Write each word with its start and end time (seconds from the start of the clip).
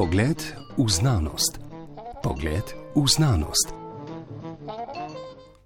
Pogled 0.00 0.56
v 0.78 0.88
znanost. 0.88 1.60
Pogled 2.22 2.64
v 2.96 3.04
znanost. 3.04 3.79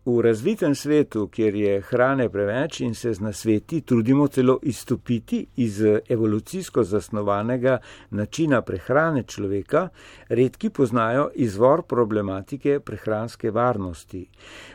V 0.07 0.21
razvitem 0.21 0.75
svetu, 0.75 1.29
kjer 1.32 1.55
je 1.55 1.80
hrane 1.80 2.27
preveč 2.29 2.80
in 2.80 2.95
se 2.95 3.14
z 3.14 3.20
nasveti 3.25 3.80
trudimo 3.80 4.27
celo 4.29 4.59
izstopiti 4.62 5.46
iz 5.57 5.80
evolucijsko 6.09 6.82
zasnovanega 6.84 7.79
načina 8.11 8.61
prehrane 8.62 9.23
človeka, 9.23 9.88
redki 10.29 10.70
poznajo 10.70 11.30
izvor 11.34 11.82
problematike 11.82 12.80
prehranske 12.80 13.51
varnosti. 13.51 14.27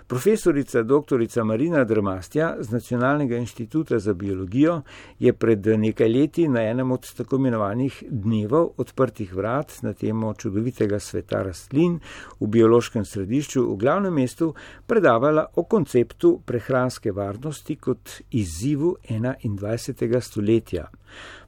Profesorica 0.08 0.84
dr. 0.84 1.44
Marina 1.44 1.84
Drmastja 1.84 2.56
z 2.60 2.72
Nacionalnega 2.72 3.38
inštituta 3.38 4.00
za 4.00 4.14
biologijo 4.14 4.82
je 5.20 5.34
pred 5.34 5.68
nekaj 5.68 6.10
leti 6.10 6.48
na 6.48 6.64
enem 6.64 6.92
od 6.92 7.14
tako 7.14 7.36
imenovanih 7.36 8.04
dnevov 8.10 8.70
odprtih 8.78 9.36
vrat 9.36 9.78
na 9.82 9.94
temo 9.94 10.34
čudovitega 10.34 11.00
sveta 11.00 11.44
rastlin 11.44 12.00
v 12.40 12.48
biološkem 12.48 13.06
središču 13.06 13.68
v 13.74 13.78
glavnem 13.78 14.14
mestu 14.14 14.54
predavala 14.88 15.19
predavala 15.20 15.48
o 15.56 15.64
konceptu 15.64 16.40
prehranske 16.46 17.12
varnosti 17.12 17.76
kot 17.76 18.10
izzivu 18.32 18.96
21. 19.10 20.22
stoletja. 20.22 20.88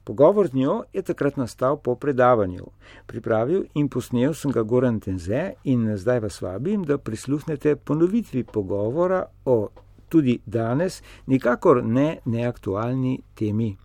Pogovor 0.04 0.48
z 0.48 0.54
njo 0.54 0.82
je 0.92 1.02
takrat 1.02 1.36
nastal 1.36 1.76
po 1.76 1.94
predavanju. 1.96 2.66
Pripravil 3.06 3.64
in 3.74 3.88
posnel 3.88 4.34
sem 4.34 4.52
ga 4.52 4.62
Goran 4.62 5.00
Tenze 5.00 5.54
in 5.64 5.96
zdaj 5.96 6.20
vas 6.20 6.40
vabim, 6.42 6.84
da 6.84 6.98
prisluhnete 6.98 7.76
ponovitvi 7.76 8.44
pogovora 8.44 9.24
o 9.44 9.68
tudi 10.08 10.38
danes 10.46 11.02
nikakor 11.26 11.82
ne 11.84 12.18
neaktualni 12.24 13.22
temi. 13.34 13.76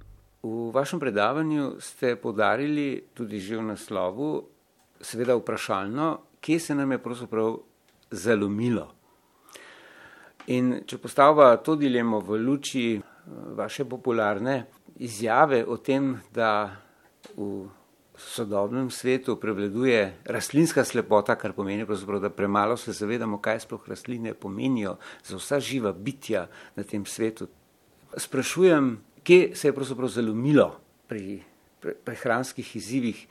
V 0.44 0.72
vašem 0.74 1.00
predavanju 1.00 1.78
ste 1.80 2.16
podarili 2.16 3.06
tudi 3.14 3.40
že 3.40 3.58
v 3.58 3.64
naslovu, 3.64 4.44
seveda 5.02 5.36
vprašalno, 5.36 6.20
kje 6.42 6.60
se 6.60 6.76
nam 6.76 6.92
je 6.92 7.04
pravzaprav 7.04 7.58
zalomilo. 8.12 8.97
In 10.48 10.78
če 10.88 11.00
postavlja 11.03 11.58
to 11.59 11.76
dilemo 11.76 12.22
v 12.23 12.40
luči 12.40 12.86
eh, 12.95 13.02
vaše 13.58 13.84
popularne 13.86 14.62
izjave 15.04 15.66
o 15.66 15.78
tem, 15.78 16.16
da 16.34 16.72
v 17.36 17.67
sodobnem 18.17 18.89
svetu 18.89 19.36
prevladuje 19.38 20.23
rastlinska 20.26 20.86
slepota, 20.86 21.36
kar 21.36 21.54
pomeni, 21.54 21.86
da 22.22 22.30
premalo 22.30 22.78
se 22.78 22.92
zavedamo, 22.92 23.38
kaj 23.38 23.59
sploh 23.67 23.89
rastline 23.89 24.34
pomenijo 24.34 24.98
za 25.23 25.38
vsa 25.38 25.59
živa 25.59 25.92
bitja 25.94 26.48
na 26.76 26.84
tem 26.84 27.06
svetu. 27.06 27.48
Sprašujem, 28.17 28.98
kje 29.23 29.52
se 29.56 29.67
je 29.67 29.73
pravzaprav 29.73 30.09
zalomilo 30.09 30.80
pri 31.08 31.44
prehranskih 32.04 32.76
izzivih 32.76 33.28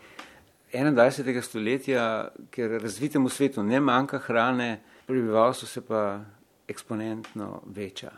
21. 0.73 1.43
stoletja, 1.43 2.29
ker 2.51 2.79
razvitemu 2.83 3.29
svetu 3.29 3.63
ne 3.63 3.81
manjka 3.81 4.19
hrane, 4.19 4.81
prebivalstvo 5.07 5.69
se 5.69 5.81
pa 5.81 6.21
eksponentno 6.69 7.63
veča. 7.67 8.11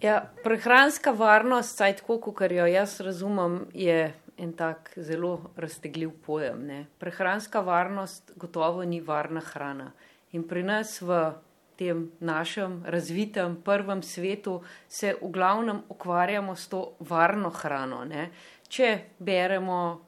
Ja, 0.00 0.32
prehranska 0.44 1.10
varnost, 1.10 1.76
saj 1.76 1.96
tako, 1.96 2.18
kot 2.20 2.50
jo 2.50 2.66
jaz 2.66 3.00
razumem, 3.00 3.66
je 3.74 4.14
en 4.36 4.52
tak 4.52 4.92
zelo 4.96 5.50
raztegljiv 5.56 6.10
pojem. 6.26 6.66
Ne. 6.66 6.86
Prehranska 6.98 7.60
varnost 7.60 8.32
gotovo 8.36 8.84
ni 8.84 9.00
varna 9.00 9.40
hrana. 9.40 9.90
In 10.32 10.44
pri 10.48 10.62
nas 10.62 11.00
v 11.00 11.32
tem 11.76 12.10
našem 12.20 12.82
razvitem 12.86 13.56
prvem 13.64 14.02
svetu 14.02 14.62
se 14.88 15.14
v 15.22 15.30
glavnem 15.32 15.82
ukvarjamo 15.88 16.56
s 16.56 16.68
to 16.68 16.92
varno 17.00 17.50
hrano. 17.50 18.04
Ne. 18.04 18.30
Če 18.68 18.98
beremo 19.18 20.00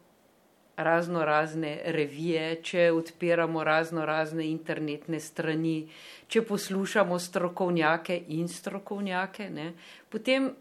razno 0.79 1.25
razne 1.25 1.81
revije, 1.85 2.63
če 2.63 2.91
odpiramo 2.93 3.65
razno 3.65 4.07
razne 4.07 4.47
internetne 4.47 5.21
strani, 5.21 5.89
če 6.29 6.43
poslušamo 6.47 7.19
strokovnjake 7.19 8.21
in 8.39 8.49
strokovnjake, 8.49 9.51
ne, 9.51 9.73
potem 10.09 10.53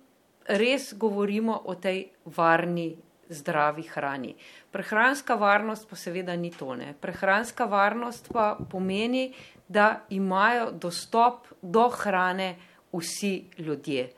res 0.48 0.94
govorimo 0.98 1.62
o 1.66 1.76
tej 1.76 2.08
varni, 2.26 2.96
zdravi 3.30 3.84
hrani. 3.92 4.36
Prehranska 4.72 5.36
varnost 5.36 5.90
pa 5.90 5.96
seveda 6.00 6.36
ni 6.36 6.52
to. 6.52 6.76
Ne. 6.80 6.94
Prehranska 7.02 7.66
varnost 7.68 8.30
pa 8.34 8.58
pomeni, 8.72 9.34
da 9.68 10.06
imajo 10.10 10.72
dostop 10.72 11.48
do 11.62 11.90
hrane 11.90 12.56
vsi 12.94 13.50
ljudje. 13.58 14.10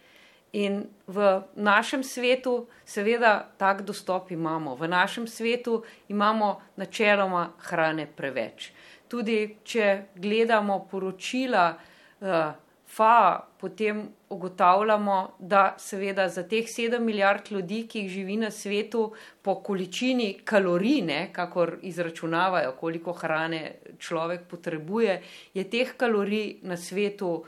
In 0.52 0.88
v 1.08 1.42
našem 1.56 2.04
svetu, 2.04 2.68
seveda, 2.86 3.50
tak 3.58 3.82
dostop 3.86 4.32
imamo. 4.32 4.76
V 4.76 4.88
našem 4.88 5.28
svetu 5.28 5.84
imamo 6.10 6.62
načeloma 6.76 7.54
hrane 7.70 8.08
preveč. 8.08 8.72
Tudi 9.08 9.58
če 9.64 10.10
gledamo 10.16 10.88
poročila 10.90 11.78
uh, 11.78 12.54
FA, 12.90 13.46
potem 13.62 14.10
ugotavljamo, 14.30 15.36
da 15.40 15.76
seveda 15.78 16.30
za 16.30 16.44
teh 16.48 16.66
sedem 16.70 17.06
milijard 17.06 17.52
ljudi, 17.52 17.84
ki 17.88 18.00
jih 18.00 18.10
živi 18.12 18.38
na 18.38 18.52
svetu, 18.52 19.12
po 19.42 19.56
količini 19.62 20.34
kalorij, 20.46 21.30
kakor 21.34 21.78
izračunavajo, 21.82 22.72
koliko 22.80 23.14
hrane 23.14 23.76
človek 24.00 24.48
potrebuje, 24.50 25.22
je 25.54 25.70
teh 25.70 25.94
kalorij 25.98 26.58
na 26.62 26.78
svetu 26.78 27.46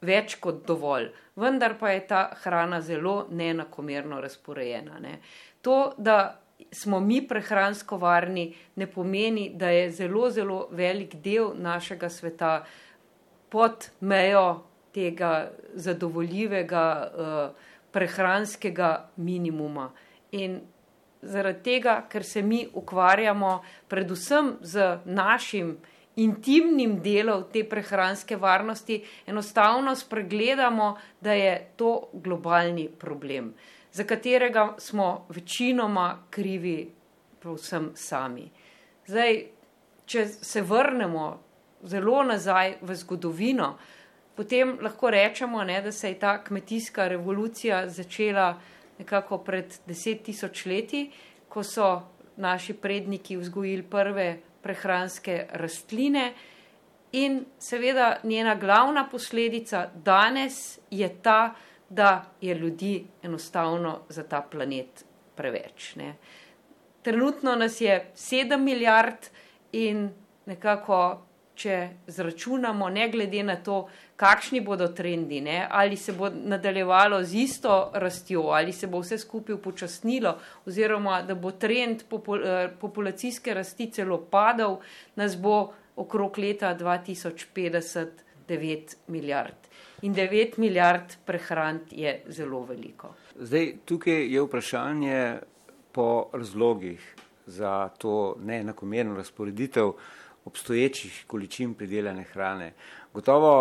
več 0.00 0.36
kot 0.40 0.62
dovolj, 0.66 1.10
vendar 1.36 1.74
pa 1.78 1.90
je 1.94 2.04
ta 2.06 2.22
hrana 2.42 2.80
zelo 2.80 3.26
neenakomerno 3.30 4.20
razporejena. 4.20 4.98
Ne. 5.02 5.18
To, 5.62 5.94
da 5.98 6.40
smo 6.72 7.00
mi 7.00 7.20
prehransko 7.28 7.98
varni, 7.98 8.54
ne 8.76 8.86
pomeni, 8.86 9.50
da 9.54 9.70
je 9.70 9.90
zelo, 9.90 10.30
zelo 10.30 10.68
velik 10.70 11.14
del 11.24 11.52
našega 11.56 12.08
sveta 12.08 12.52
pod 13.48 13.90
mejo 14.00 14.64
tega 14.94 15.50
zadovoljivega 15.74 16.84
uh, 17.06 17.68
prehranskega 17.92 19.10
minimuma. 19.16 19.90
In 20.32 20.60
zaradi 21.22 21.62
tega, 21.62 22.02
ker 22.10 22.24
se 22.24 22.42
mi 22.42 22.66
ukvarjamo 22.74 23.62
predvsem 23.88 24.56
z 24.60 24.98
našim 25.04 25.76
intimnim 26.18 26.98
delom 27.02 27.44
te 27.52 27.62
prehranske 27.64 28.36
varnosti, 28.36 29.02
enostavno 29.26 29.94
spregledamo, 29.96 30.96
da 31.20 31.32
je 31.32 31.70
to 31.76 32.08
globalni 32.12 32.88
problem, 32.88 33.54
za 33.92 34.04
katerega 34.04 34.74
smo 34.78 35.26
večinoma 35.28 36.18
krivi 36.30 36.90
povsem 37.42 37.90
sami. 37.94 38.50
Zdaj, 39.06 39.44
če 40.06 40.26
se 40.26 40.62
vrnemo 40.62 41.28
zelo 41.82 42.22
nazaj 42.22 42.76
v 42.80 42.94
zgodovino, 42.94 43.76
potem 44.36 44.76
lahko 44.82 45.10
rečemo, 45.10 45.64
ne, 45.64 45.80
da 45.82 45.92
se 45.92 46.08
je 46.08 46.18
ta 46.18 46.38
kmetijska 46.44 47.08
revolucija 47.08 47.86
začela 47.88 48.52
nekako 48.98 49.38
pred 49.38 49.78
deset 49.86 50.22
tisoč 50.26 50.66
leti, 50.66 51.08
ko 51.48 51.62
so 51.62 52.02
naši 52.36 52.74
predniki 52.74 53.36
vzgojili 53.36 53.82
prve 53.82 54.28
prehranske 54.62 55.46
rastline. 55.52 56.32
In 57.12 57.44
seveda 57.58 58.16
njena 58.22 58.54
glavna 58.54 59.08
posledica 59.10 59.88
danes 59.94 60.78
je 60.90 61.08
ta, 61.22 61.54
da 61.88 62.24
je 62.40 62.54
ljudi 62.54 63.06
enostavno 63.22 64.00
za 64.08 64.22
ta 64.22 64.40
planet 64.50 65.04
preveč. 65.34 65.94
Ne. 65.96 66.14
Trenutno 67.02 67.54
nas 67.54 67.80
je 67.80 68.10
sedem 68.14 68.64
milijard 68.64 69.26
in 69.72 70.10
nekako 70.46 71.27
če 71.58 71.78
zračunamo, 72.06 72.88
ne 72.94 73.08
glede 73.10 73.42
na 73.42 73.56
to, 73.56 73.80
kakšni 74.18 74.60
bodo 74.66 74.88
trendi, 74.94 75.40
ne, 75.42 75.60
ali 75.70 75.96
se 75.96 76.12
bo 76.14 76.30
nadaljevalo 76.30 77.18
z 77.22 77.42
isto 77.42 77.74
rastjo, 77.94 78.48
ali 78.54 78.72
se 78.72 78.86
bo 78.86 79.02
vse 79.02 79.18
skupaj 79.18 79.58
upočasnilo, 79.58 80.36
oziroma 80.66 81.22
da 81.26 81.34
bo 81.34 81.50
trend 81.50 82.06
popul 82.10 82.44
eh, 82.46 82.70
populacijske 82.80 83.54
rasti 83.54 83.90
celo 83.94 84.20
padal, 84.30 84.78
nas 85.16 85.36
bo 85.38 85.58
okrog 85.98 86.38
leta 86.38 86.74
2050 86.78 88.26
9 88.48 88.94
milijard. 89.06 89.68
In 90.02 90.14
9 90.14 90.58
milijard 90.58 91.16
prehrant 91.24 91.92
je 91.92 92.22
zelo 92.28 92.62
veliko. 92.64 93.14
Zdaj, 93.34 93.74
tukaj 93.84 94.26
je 94.34 94.42
vprašanje 94.42 95.38
po 95.92 96.28
razlogih 96.32 97.14
za 97.46 97.88
to 97.98 98.36
neenakomerno 98.44 99.16
razporeditev 99.16 99.92
obstoječih 100.48 101.24
količin 101.26 101.74
pridelane 101.74 102.24
hrane. 102.32 102.72
Gotovo 103.14 103.54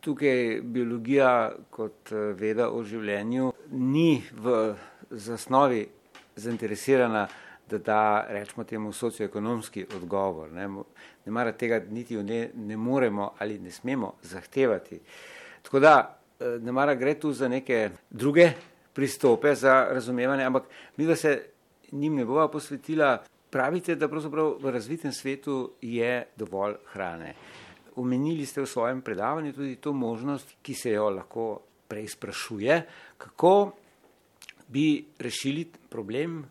tukaj 0.00 0.60
biologija 0.62 1.52
kot 1.70 2.12
eh, 2.12 2.16
veda 2.16 2.70
o 2.70 2.82
življenju 2.84 3.52
ni 3.70 4.22
v 4.32 4.74
zasnovi 5.10 5.86
zainteresirana, 6.36 7.26
da 7.66 7.78
da 7.78 8.26
rečemo 8.30 8.64
temu 8.64 8.92
socioekonomski 8.92 9.86
odgovor. 9.96 10.52
Ne, 10.54 10.68
ne 11.24 11.32
mara 11.32 11.52
tega 11.52 11.80
niti 11.90 12.16
ne, 12.22 12.50
ne 12.54 12.76
moremo 12.76 13.32
ali 13.38 13.58
ne 13.58 13.70
smemo 13.70 14.12
zahtevati. 14.22 15.00
Tako 15.62 15.80
da 15.80 15.94
eh, 16.40 16.58
ne 16.62 16.72
mara 16.72 16.94
gre 16.94 17.14
tu 17.20 17.32
za 17.32 17.48
neke 17.48 17.90
druge 18.10 18.50
pristope 18.92 19.54
za 19.54 19.88
razumevanje, 19.90 20.44
ampak 20.44 20.62
mi 20.96 21.06
da 21.06 21.16
se 21.16 21.42
njim 21.92 22.14
ne 22.14 22.24
bova 22.24 22.48
posvetila 22.48 23.18
pravite, 23.56 23.94
da 23.96 24.08
pravzaprav 24.08 24.58
v 24.60 24.70
razvitem 24.70 25.12
svetu 25.12 25.72
je 25.80 26.26
dovolj 26.36 26.74
hrane. 26.92 27.32
Omenili 27.96 28.44
ste 28.46 28.60
v 28.60 28.68
svojem 28.68 29.00
predavanju 29.00 29.54
tudi 29.56 29.78
to 29.80 29.92
možnost, 29.96 30.58
ki 30.62 30.74
se 30.74 30.92
jo 30.92 31.08
lahko 31.10 31.46
preizprašuje, 31.88 32.82
kako 33.16 33.72
bi 34.68 35.06
rešili 35.18 35.64
problem 35.88 36.42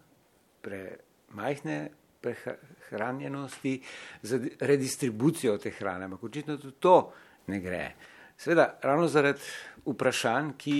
premajhne 0.65 1.77
prehranjenosti 2.21 3.75
z 4.23 4.57
redistribucijo 4.59 5.59
te 5.61 5.75
hrane. 5.77 6.09
Ampak 6.09 6.23
očitno 6.23 6.57
tudi 6.57 6.79
to 6.79 7.13
ne 7.53 7.59
gre. 7.61 7.91
Sveda, 8.37 8.79
ravno 8.81 9.07
zaradi 9.07 9.45
vprašanj, 9.85 10.55
ki 10.57 10.79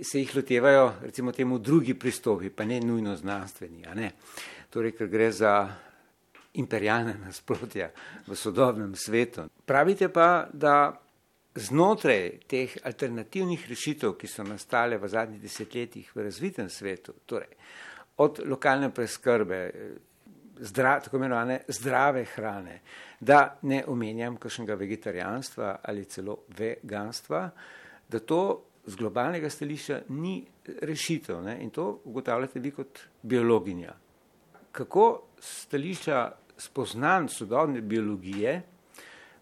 se 0.00 0.24
jih 0.24 0.32
lotevajo, 0.36 0.94
recimo 1.02 1.32
temu 1.32 1.58
drugi 1.58 1.94
pristopi, 1.94 2.48
pa 2.48 2.64
ne 2.64 2.80
nujno 2.80 3.16
znanstveni, 3.16 3.84
a 3.86 3.94
ne. 3.94 4.12
Torej, 4.72 4.94
ker 4.96 5.08
gre 5.12 5.28
za 5.32 5.52
imperialne 6.56 7.14
nasprotja 7.20 7.90
v 8.26 8.36
sodobnem 8.36 8.94
svetu. 8.96 9.46
Pravite 9.68 10.08
pa, 10.08 10.48
da 10.52 10.92
znotraj 11.54 12.46
teh 12.48 12.76
alternativnih 12.84 13.66
rešitev, 13.68 14.16
ki 14.16 14.28
so 14.28 14.44
nastale 14.44 14.96
v 14.96 15.08
zadnjih 15.08 15.42
desetletjih 15.42 16.12
v 16.14 16.24
razvitem 16.28 16.70
svetu, 16.72 17.14
torej 17.28 17.52
od 18.16 18.40
lokalne 18.44 18.90
preskrbe, 18.94 19.60
zdra, 20.60 21.00
tako 21.00 21.16
imenovane 21.16 21.62
zdrave 21.68 22.24
hrane, 22.24 22.80
da 23.20 23.58
ne 23.62 23.84
omenjam 23.88 24.36
kakšnega 24.36 24.74
vegetarijanstva 24.74 25.78
ali 25.82 26.04
celo 26.04 26.36
veganstva, 26.58 27.50
da 28.08 28.18
to 28.18 28.62
z 28.86 28.96
globalnega 28.96 29.50
stališča 29.50 30.02
ni 30.08 30.42
rešitev 30.82 31.42
ne? 31.42 31.58
in 31.62 31.70
to 31.70 32.00
ugotavljate 32.04 32.60
vi 32.60 32.70
kot 32.70 32.98
biologinja. 33.22 33.94
Kako 34.72 35.22
stališča 35.40 36.32
spoznan 36.56 37.28
sodobne 37.28 37.80
biologije, 37.80 38.62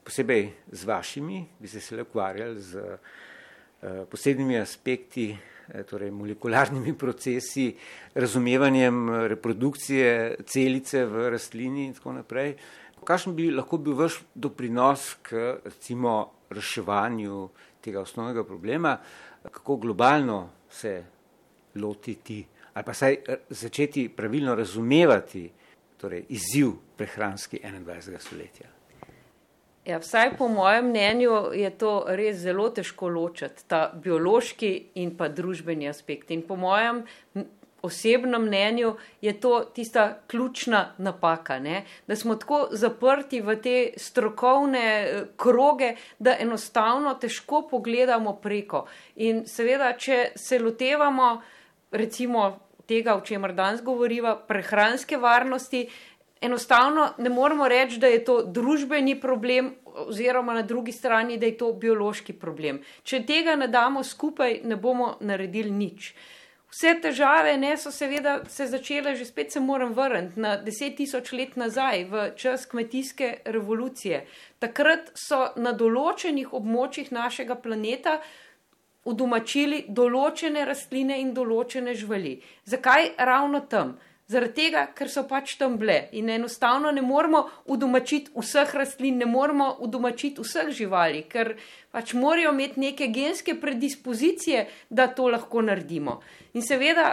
posebej 0.05 0.49
z 0.73 0.85
vašimi, 0.85 1.45
bi 1.59 1.69
se 1.69 1.81
se 1.81 1.97
le 1.97 2.03
ukvarjali 2.03 2.61
z 2.61 2.77
uh, 2.77 3.89
posebnimi 4.11 4.59
aspekti, 4.59 5.31
uh, 5.31 5.83
torej 5.87 6.11
molekularnimi 6.11 6.97
procesi, 6.99 7.77
razumevanjem 8.15 9.11
reprodukcije 9.31 10.37
celice 10.47 11.05
v 11.07 11.31
rastlini 11.31 11.87
in 11.87 11.95
tako 11.95 12.13
naprej. 12.13 12.57
Kakšen 13.05 13.37
bi 13.37 13.51
lahko 13.55 13.79
bil 13.79 13.95
vaš 13.95 14.21
doprinos 14.35 15.15
k 15.23 15.61
recimo 15.65 16.31
reševanju 16.51 17.49
tega 17.81 18.01
osnovnega 18.01 18.45
problema, 18.45 18.99
kako 19.43 19.77
globalno 19.77 20.49
se 20.71 21.05
lotiti 21.75 22.45
ali 22.81 22.87
pa 22.87 22.95
saj 22.95 23.13
eh, 23.13 23.37
začeti 23.49 24.09
pravilno 24.09 24.55
razumevati 24.55 25.51
torej, 25.97 26.25
izziv 26.29 26.71
prehranski 26.97 27.61
21. 27.65 28.19
stoletja. 28.19 28.67
Ja, 29.85 29.99
vsaj 29.99 30.37
po 30.39 30.49
mojem 30.49 30.89
mnenju 30.89 31.31
je 31.55 31.71
to 31.71 32.05
res 32.09 32.37
zelo 32.37 32.71
težko 32.71 33.09
ločiti, 33.09 33.65
ta 33.69 33.93
biološki 33.95 34.71
in 34.95 35.13
pa 35.17 35.29
družbeni 35.29 35.89
aspekt. 35.89 36.31
In 36.31 36.43
po 36.43 36.57
mojem 36.57 37.05
osebnem 37.83 38.47
mnenju 38.49 38.95
je 39.21 39.41
to 39.41 39.61
tista 39.75 40.19
ključna 40.27 40.95
napaka, 40.99 41.59
ne? 41.59 41.85
da 42.07 42.17
smo 42.17 42.37
tako 42.37 42.69
zaprti 42.73 43.41
v 43.41 43.61
te 43.61 43.93
strokovne 43.97 44.89
eh, 45.05 45.23
kroge, 45.37 45.95
da 46.19 46.37
enostavno 46.41 47.15
težko 47.15 47.67
pogledamo 47.71 48.39
preko. 48.41 48.87
In 49.17 49.45
seveda, 49.47 49.93
če 49.99 50.33
se 50.37 50.59
lotevamo 50.59 51.41
recimo 51.91 52.70
tega, 52.91 53.15
o 53.15 53.23
čemer 53.27 53.55
danes 53.55 53.85
govoriva, 53.87 54.35
prehranske 54.49 55.21
varnosti, 55.23 55.85
enostavno 56.43 57.13
ne 57.19 57.31
moremo 57.31 57.69
reči, 57.69 58.01
da 58.03 58.11
je 58.11 58.25
to 58.25 58.41
družbeni 58.43 59.21
problem. 59.21 59.77
Oziroma, 60.01 60.55
na 60.55 60.63
drugi 60.63 60.93
strani, 60.95 61.39
da 61.39 61.49
je 61.49 61.57
to 61.59 61.73
biološki 61.75 62.37
problem. 62.39 62.79
Če 63.03 63.25
tega 63.27 63.57
ne 63.59 63.67
damo 63.69 64.05
skupaj, 64.07 64.61
ne 64.65 64.77
bomo 64.79 65.17
naredili 65.27 65.71
nič. 65.75 66.13
Uh, 66.13 66.29
Vse 66.71 66.93
težave 67.03 67.57
ne, 67.59 67.73
so 67.77 67.91
seveda 67.91 68.37
se 68.49 68.69
začele, 68.71 69.17
že 69.19 69.25
spet 69.27 69.53
se 69.53 69.61
moram 69.61 69.93
vrniti 69.93 70.41
na 70.41 70.55
deset 70.57 70.95
tisoč 70.97 71.33
let 71.33 71.57
nazaj, 71.59 72.05
v 72.05 72.27
čas 72.39 72.67
kmetijske 72.71 73.31
revolucije. 73.45 74.23
Takrat 74.63 75.11
so 75.19 75.49
na 75.57 75.73
določenih 75.75 76.55
območjih 76.55 77.11
našega 77.11 77.57
planeta 77.59 78.21
udomačili 79.05 79.87
določene 79.89 80.65
rastline 80.69 81.19
in 81.21 81.33
določene 81.35 81.95
živali. 81.97 82.37
Zakaj 82.69 83.15
ravno 83.19 83.65
tam? 83.69 83.97
Zaradi 84.31 84.55
tega, 84.55 84.85
ker 84.95 85.09
so 85.11 85.25
pač 85.27 85.57
tam 85.59 85.75
bile 85.81 86.05
in 86.15 86.29
enostavno 86.31 86.93
ne 86.95 87.03
moremo 87.03 87.41
udomačiti 87.75 88.31
vseh 88.37 88.75
rastlin, 88.79 89.17
ne 89.19 89.27
moremo 89.27 89.73
udomačiti 89.83 90.45
vseh 90.45 90.69
živali, 90.71 91.25
ker 91.27 91.57
pač 91.91 92.13
morajo 92.15 92.53
imeti 92.55 92.79
neke 92.79 93.09
genske 93.11 93.57
predispozicije, 93.59 94.69
da 94.89 95.09
to 95.11 95.27
lahko 95.35 95.65
naredimo. 95.67 96.21
In 96.55 96.63
seveda 96.63 97.09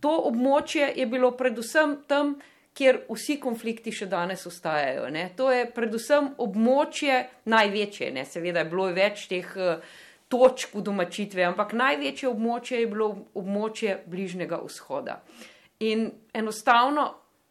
to 0.00 0.12
območje 0.28 0.90
je 0.96 1.06
bilo 1.08 1.32
predvsem 1.38 2.02
tam, 2.06 2.36
kjer 2.76 3.00
vsi 3.08 3.38
konflikti 3.40 3.90
še 3.94 4.06
danes 4.06 4.44
ostajajo. 4.46 5.08
Ne. 5.10 5.30
To 5.40 5.48
je 5.50 5.64
predvsem 5.72 6.34
območje 6.38 7.16
največje, 7.48 8.12
ne. 8.12 8.26
seveda 8.28 8.62
je 8.62 8.70
bilo 8.70 8.90
več 8.94 9.24
teh 9.32 9.56
uh, 9.56 9.96
točk 10.28 10.74
udomačitve, 10.76 11.44
ampak 11.48 11.72
največje 11.72 12.28
območje 12.28 12.82
je 12.82 12.90
bilo 12.90 13.08
območje 13.34 13.96
bližnjega 14.06 14.60
vzhoda. 14.64 15.22
In 15.80 16.10
enostavno, 16.34 17.08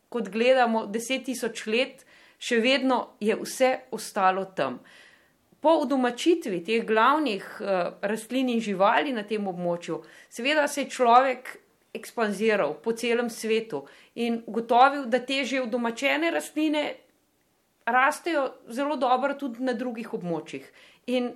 kot 0.09 0.29
gledamo 0.29 0.85
deset 0.85 1.25
tisoč 1.27 1.65
let, 1.67 2.05
še 2.37 2.59
vedno 2.61 3.17
je 3.19 3.35
vse 3.39 3.71
ostalo 3.91 4.45
tam. 4.55 4.79
Po 5.61 5.73
udomačitvi 5.81 6.61
teh 6.63 6.85
glavnih 6.85 7.45
uh, 7.59 7.97
rastlin 8.05 8.51
in 8.53 8.61
živali 8.61 9.13
na 9.13 9.23
tem 9.25 9.47
območju, 9.47 10.03
seveda 10.29 10.67
se 10.67 10.85
je 10.85 10.93
človek 10.93 11.55
ekspanziral 11.97 12.75
po 12.83 12.93
celem 12.93 13.29
svetu 13.29 13.87
in 14.21 14.43
gotovil, 14.45 15.07
da 15.09 15.19
te 15.25 15.41
že 15.45 15.63
udomačene 15.63 16.29
rastline 16.31 16.83
rastejo 17.87 18.51
zelo 18.69 18.95
dobro 19.01 19.33
tudi 19.33 19.63
na 19.63 19.73
drugih 19.73 20.13
območjih. 20.13 20.67
In 21.07 21.31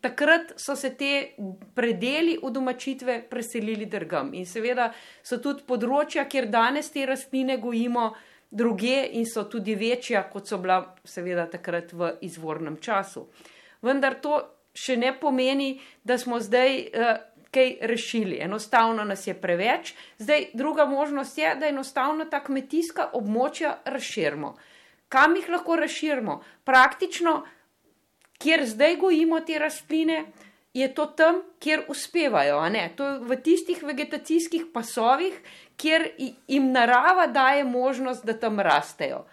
takrat 0.00 0.52
so 0.56 0.76
se 0.76 0.90
te 0.96 1.34
predeli 1.74 2.38
v 2.42 2.50
domačitve 2.50 3.22
preselili 3.30 3.86
drgam. 3.86 4.34
In 4.34 4.46
seveda 4.46 4.90
so 5.22 5.38
tudi 5.42 5.66
področja, 5.68 6.26
kjer 6.28 6.48
danes 6.52 6.90
te 6.94 7.06
rastline 7.06 7.58
gojimo, 7.62 8.12
druge 8.50 9.02
in 9.12 9.26
so 9.28 9.44
tudi 9.44 9.74
večja, 9.76 10.22
kot 10.32 10.48
so 10.48 10.58
bila 10.58 10.80
seveda 11.04 11.46
takrat 11.50 11.92
v 11.92 12.14
izvornem 12.24 12.78
času. 12.80 13.26
Vendar 13.84 14.16
to 14.22 14.40
še 14.74 14.96
ne 14.96 15.12
pomeni, 15.20 15.74
da 16.04 16.16
smo 16.18 16.40
zdaj 16.40 16.78
uh, 16.78 17.18
kaj 17.50 17.74
rešili. 17.80 18.38
Enostavno 18.40 19.04
nas 19.04 19.26
je 19.26 19.34
preveč. 19.34 19.94
Zdaj 20.18 20.50
druga 20.54 20.84
možnost 20.84 21.38
je, 21.38 21.54
da 21.54 21.68
enostavno 21.68 22.24
ta 22.24 22.40
kmetijska 22.44 23.10
območja 23.12 23.78
razširimo. 23.84 24.56
Kam 25.08 25.36
jih 25.36 25.48
lahko 25.48 25.76
razširimo? 25.76 26.42
Praktično 26.64 27.42
kjer 28.38 28.66
zdaj 28.66 28.96
gojimo 28.96 29.40
te 29.40 29.58
rastline, 29.58 30.24
je 30.74 30.88
to 30.94 31.06
tam, 31.06 31.40
kjer 31.58 31.84
uspevajo. 31.88 32.60
To 32.96 33.06
je 33.06 33.18
v 33.18 33.36
tistih 33.42 33.82
vegetacijskih 33.82 34.68
pasovih, 34.72 35.34
kjer 35.76 36.10
jim 36.48 36.72
narava 36.72 37.26
daje 37.26 37.64
možnost, 37.64 38.24
da 38.24 38.38
tam 38.38 38.60
rastejo. 38.60 39.24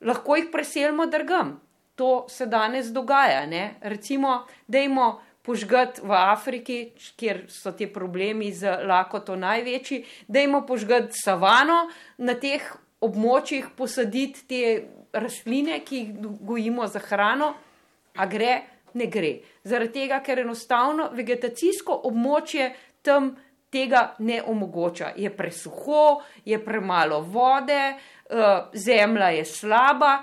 Lahko 0.00 0.36
jih 0.36 0.48
preselimo 0.52 1.06
drgam. 1.06 1.60
To 1.94 2.26
se 2.28 2.46
danes 2.46 2.86
dogaja. 2.86 3.46
Ne? 3.46 3.74
Recimo, 3.80 4.46
da 4.66 4.78
imamo 4.78 5.20
požgati 5.42 6.00
v 6.04 6.14
Afriki, 6.14 6.78
kjer 7.16 7.44
so 7.50 7.72
ti 7.72 7.86
problemi 7.92 8.52
z 8.52 8.78
lakoto 8.86 9.36
največji, 9.36 10.04
da 10.28 10.40
imamo 10.40 10.66
požgati 10.66 11.18
savano, 11.18 11.88
na 12.18 12.34
teh 12.34 12.62
območjih 13.02 13.72
posaditi 13.76 14.46
te 14.48 14.62
rastline, 15.12 15.82
ki 15.84 15.98
jih 15.98 16.14
gojimo 16.40 16.86
za 16.86 17.02
hrano. 17.02 17.52
A 18.14 18.26
gre, 18.26 18.60
ne 18.94 19.06
gre. 19.06 19.32
Zaradi 19.64 20.02
tega, 20.02 20.20
ker 20.24 20.42
enostavno 20.42 21.10
vegetacijsko 21.16 22.02
območje 22.08 22.68
tam 23.02 23.32
tega 23.72 24.14
ne 24.18 24.42
omogoča. 24.46 25.14
Je 25.16 25.30
presuho, 25.36 26.22
je 26.44 26.58
premalo 26.64 27.20
vode, 27.20 27.82
eh, 27.94 28.62
zemlja 28.74 29.28
je 29.28 29.44
slaba, 29.44 30.18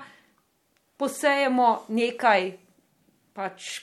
posejemo 0.96 1.84
nekaj 1.88 2.52
pač 3.32 3.80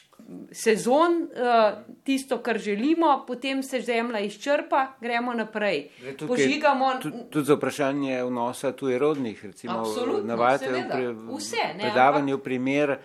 sezon, 0.51 1.27
eh, 1.35 1.71
tisto, 2.03 2.37
kar 2.37 2.57
želimo, 2.57 3.23
potem 3.27 3.63
se 3.63 3.81
zemlja 3.81 4.19
izčrpa, 4.19 4.87
gremo 5.01 5.33
naprej. 5.33 5.89
Požigamo. 6.27 6.91
Tudi 7.29 7.45
za 7.45 7.55
vprašanje 7.55 8.23
vnosa 8.23 8.71
tujerodnih, 8.71 9.45
recimo, 9.45 9.83
navajate 10.23 10.71
v 10.71 11.33
predavanju 11.79 12.37
primer. 12.37 12.97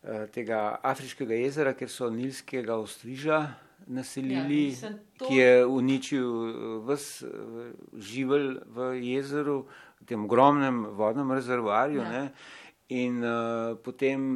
Eh, 0.00 0.22
tega 0.32 0.78
afriškega 0.80 1.36
jezera, 1.42 1.74
kjer 1.76 1.90
so 1.92 2.06
nilskega 2.08 2.78
ostriža 2.80 3.40
naselili, 3.92 4.70
ja, 4.72 4.94
to... 5.20 5.26
ki 5.26 5.36
je 5.36 5.66
uničil 5.68 6.30
eh, 6.48 6.62
vse 6.88 7.28
živelj 8.08 8.46
v 8.64 8.88
jezeru, 9.10 9.58
tem 10.08 10.24
ogromnem 10.24 10.86
vodnem 10.96 11.36
rezervoarju. 11.36 12.00
Ja. 12.00 12.24
In 12.90 13.20
uh, 13.22 13.76
potem, 13.78 14.32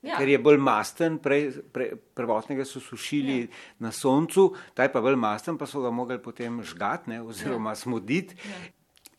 ja. 0.00 0.14
ker 0.16 0.30
je 0.30 0.38
bolj 0.40 0.56
masten, 0.64 1.18
prej, 1.20 1.58
pre, 1.74 1.90
prvotnega 2.16 2.64
so 2.64 2.80
sušili 2.80 3.34
ja. 3.42 3.48
na 3.84 3.90
soncu, 3.92 4.46
ta 4.72 4.86
je 4.86 4.92
pa 4.94 5.02
bolj 5.04 5.18
masten, 5.20 5.58
pa 5.60 5.68
so 5.68 5.82
ga 5.84 5.90
mogli 5.92 6.16
potem 6.24 6.62
žgati 6.64 7.18
oziroma 7.20 7.74
ja. 7.74 7.80
smoditi. 7.82 8.38
Ja. 8.38 8.62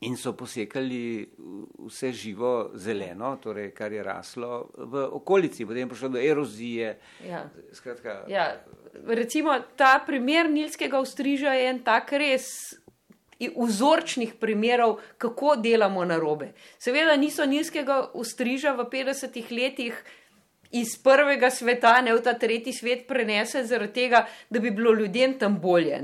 In 0.02 0.16
so 0.16 0.32
posekali 0.34 1.28
vse 1.86 2.12
živo 2.16 2.72
zeleno, 2.74 3.34
torej 3.44 3.74
kar 3.76 3.92
je 3.92 4.04
raslo 4.04 4.70
v 4.78 5.02
okolici, 5.12 5.66
potem 5.66 5.84
je 5.84 5.90
prišlo 5.92 6.10
do 6.10 6.20
erozije. 6.20 6.94
Ja. 7.28 7.42
Ja. 8.32 8.46
Recimo 9.08 9.58
ta 9.76 10.00
primer 10.06 10.50
Nilskega 10.50 11.00
ostriža 11.00 11.54
je 11.60 11.68
en 11.70 11.84
tak 11.84 12.14
res 12.16 12.48
vzorčnih 13.40 14.34
primerov, 14.40 15.00
kako 15.18 15.56
delamo 15.56 16.06
na 16.06 16.18
robe. 16.20 16.54
Seveda 16.80 17.16
niso 17.18 17.46
nizkega 17.46 18.12
ustriža 18.14 18.74
v 18.80 18.88
50-ih 18.92 19.52
letih 19.52 20.00
iz 20.72 20.98
prvega 21.04 21.50
sveta, 21.50 22.02
ne 22.02 22.14
v 22.14 22.22
ta 22.22 22.34
tretji 22.38 22.74
svet, 22.74 23.08
prenesel 23.08 23.66
zaradi 23.66 23.94
tega, 23.94 24.26
da 24.50 24.60
bi 24.60 24.72
bilo 24.72 24.94
ljudem 24.94 25.34
tam 25.40 25.58
bolje. 25.62 25.98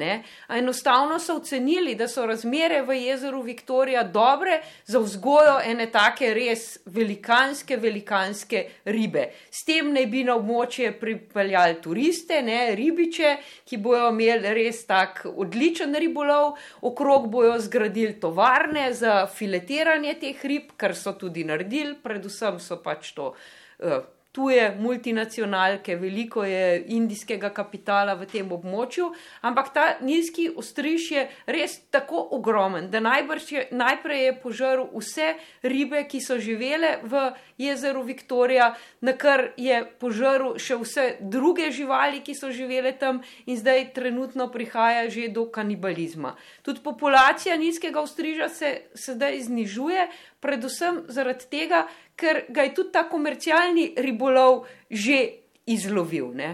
Enostavno 0.49 1.19
so 1.19 1.35
ocenili, 1.37 1.95
da 1.95 2.07
so 2.07 2.25
razmere 2.25 2.81
v 2.81 2.97
jezeru 2.97 3.41
Viktorija 3.41 4.03
dobre 4.03 4.61
za 4.85 4.99
vzgojo 4.99 5.59
ene 5.65 5.85
take 5.91 6.33
res 6.33 6.79
velikanske, 6.85 7.77
velikanske 7.77 8.63
ribe. 8.85 9.27
S 9.51 9.63
tem 9.65 9.91
naj 9.93 10.07
bi 10.09 10.23
na 10.25 10.35
območje 10.39 10.91
pripeljali 10.99 11.77
turiste, 11.81 12.41
ne, 12.41 12.75
ribiče, 12.75 13.35
ki 13.69 13.77
bojo 13.77 14.09
imeli 14.09 14.53
res 14.57 14.81
tak 14.89 15.25
odličen 15.29 15.93
ribolov, 15.93 16.55
okrog 16.81 17.29
bojo 17.31 17.59
zgradili 17.61 18.17
tovarne 18.19 18.89
za 18.93 19.27
filetiranje 19.27 20.17
teh 20.19 20.45
rib, 20.45 20.73
kar 20.77 20.95
so 20.95 21.13
tudi 21.13 21.45
naredili, 21.45 21.95
predvsem 22.03 22.59
so 22.59 22.81
pač 22.81 23.13
to. 23.13 23.33
Uh, 23.75 24.01
tuje 24.35 24.75
multinacionalke, 24.79 25.95
veliko 25.95 26.43
je 26.43 26.83
indijskega 26.91 27.53
kapitala 27.55 28.17
v 28.19 28.27
tem 28.27 28.49
območju, 28.51 29.07
ampak 29.47 29.71
ta 29.71 29.85
nizki 30.03 30.49
ostriž 30.51 31.05
je 31.11 31.23
res 31.47 31.77
tako 31.87 32.19
ogromen, 32.35 32.89
da 32.91 32.99
je, 32.99 33.63
najprej 33.71 34.25
je 34.25 34.33
požrl 34.43 34.83
vse 34.91 35.29
ribe, 35.63 36.03
ki 36.03 36.19
so 36.19 36.35
živele 36.35 36.99
v 37.03 37.31
jezeru 37.57 38.03
Viktorija, 38.03 38.73
na 38.99 39.15
kar 39.15 39.53
je 39.55 39.79
požrl 40.03 40.59
še 40.59 40.75
vse 40.83 41.05
druge 41.21 41.71
živali, 41.71 42.19
ki 42.19 42.35
so 42.35 42.51
živele 42.51 42.91
tam 42.91 43.23
in 43.47 43.55
zdaj 43.55 43.93
trenutno 43.95 44.49
prihaja 44.51 45.07
že 45.09 45.29
do 45.31 45.47
kanibalizma. 45.47 46.35
Tudi 46.61 46.83
populacija 46.83 47.55
nizkega 47.55 48.03
ostriža 48.03 48.49
se 48.49 48.75
sedaj 48.99 49.47
znižuje, 49.47 50.09
predvsem 50.45 51.03
zaradi 51.09 51.49
tega, 51.49 51.85
ker 52.15 52.45
ga 52.53 52.67
je 52.67 52.75
tudi 52.77 52.93
ta 52.93 53.07
komercialni 53.09 53.93
ribolov 53.97 54.67
že 54.89 55.17
izlovil. 55.65 56.29
Ne. 56.37 56.51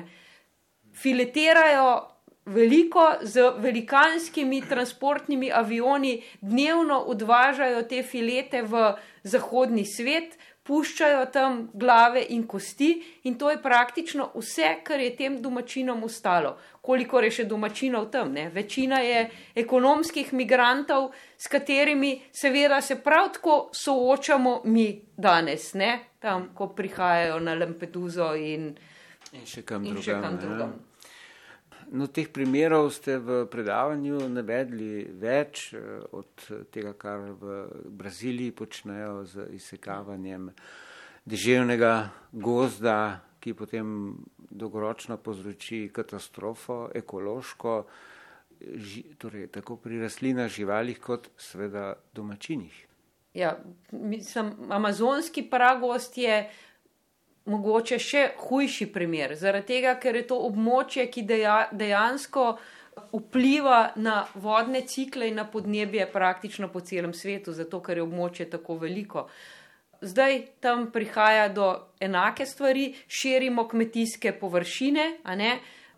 Filetirajo 0.95 1.89
veliko 2.45 3.03
z 3.21 3.51
velikanskimi 3.60 4.62
transportnimi 4.69 5.51
avioni, 5.53 6.21
dnevno 6.41 7.03
odvažajo 7.13 7.83
te 7.83 8.01
filete 8.03 8.63
v 8.63 8.93
zahodni 9.24 9.86
svet, 9.86 10.38
puščajo 10.63 11.25
tam 11.33 11.69
glave 11.73 12.21
in 12.29 12.43
kosti, 12.47 12.91
in 13.23 13.37
to 13.37 13.49
je 13.49 13.61
praktično 13.61 14.29
vse, 14.35 14.75
kar 14.83 14.99
je 14.99 15.15
tem 15.15 15.39
domačinom 15.41 16.03
ostalo. 16.03 16.57
Koliko 16.81 17.19
je 17.21 17.31
še 17.31 17.45
domačinov 17.49 18.09
tam? 18.13 18.33
Ne? 18.33 18.49
Večina 18.53 19.01
je 19.01 19.25
ekonomskih 19.55 20.33
migrantov, 20.33 21.11
s 21.37 21.49
katerimi 21.49 22.13
seveda 22.33 22.81
se 22.81 22.99
prav 23.01 23.33
tako 23.33 23.57
soočamo 23.73 24.61
mi 24.65 24.87
danes, 25.17 25.73
ne? 25.73 25.99
tam, 26.21 26.51
ko 26.53 26.69
prihajajo 26.77 27.39
na 27.41 27.55
Lampeduzo 27.57 28.33
in, 28.37 28.71
in 29.33 29.45
še 29.45 29.65
kam 29.65 30.37
drugam. 30.37 30.90
No, 31.91 32.07
teh 32.07 32.29
primerov 32.31 32.88
ste 32.95 33.17
v 33.19 33.43
predavanju 33.51 34.29
navedli 34.31 35.12
več 35.12 35.74
eh, 35.75 36.00
od 36.15 36.45
tega, 36.71 36.93
kar 36.95 37.33
v 37.36 37.65
Braziliji 37.91 38.55
počnejo 38.55 39.25
z 39.27 39.50
izsekavanjem 39.57 40.48
deževnega 41.27 42.12
gozda, 42.31 43.19
ki 43.41 43.53
potem 43.57 44.15
dolgoročno 44.38 45.17
povzroči 45.17 45.89
katastrofo, 45.93 46.88
ekološko, 46.93 47.75
torej 49.17 49.50
tako 49.51 49.77
pri 49.81 50.00
rastlinah, 50.03 50.50
živalih, 50.51 51.00
kot 51.01 51.31
seveda 51.41 51.95
domačinih. 52.13 52.88
Ja, 53.33 53.55
mislim, 53.91 54.53
amazonski 54.69 55.43
pragost 55.50 56.17
je 56.17 56.50
mogoče 57.45 57.98
še 58.00 58.27
hujši 58.38 58.91
primer, 58.93 59.36
zaradi 59.36 59.75
tega, 59.75 59.95
ker 60.00 60.15
je 60.15 60.27
to 60.29 60.38
območje, 60.45 61.07
ki 61.12 61.24
deja, 61.25 61.55
dejansko 61.71 62.57
vpliva 63.13 63.91
na 63.95 64.25
vodne 64.36 64.83
cikle 64.88 65.31
in 65.31 65.39
na 65.39 65.48
podnebje 65.48 66.05
praktično 66.12 66.69
po 66.69 66.81
celem 66.81 67.13
svetu, 67.13 67.53
zato 67.53 67.81
ker 67.81 67.98
je 67.98 68.05
območje 68.05 68.50
tako 68.51 68.77
veliko. 68.83 69.27
Zdaj 70.01 70.39
tam 70.60 70.88
prihaja 70.91 71.48
do 71.53 71.67
enake 72.01 72.45
stvari, 72.45 72.93
širimo 73.07 73.67
kmetijske 73.69 74.33
površine, 74.39 75.12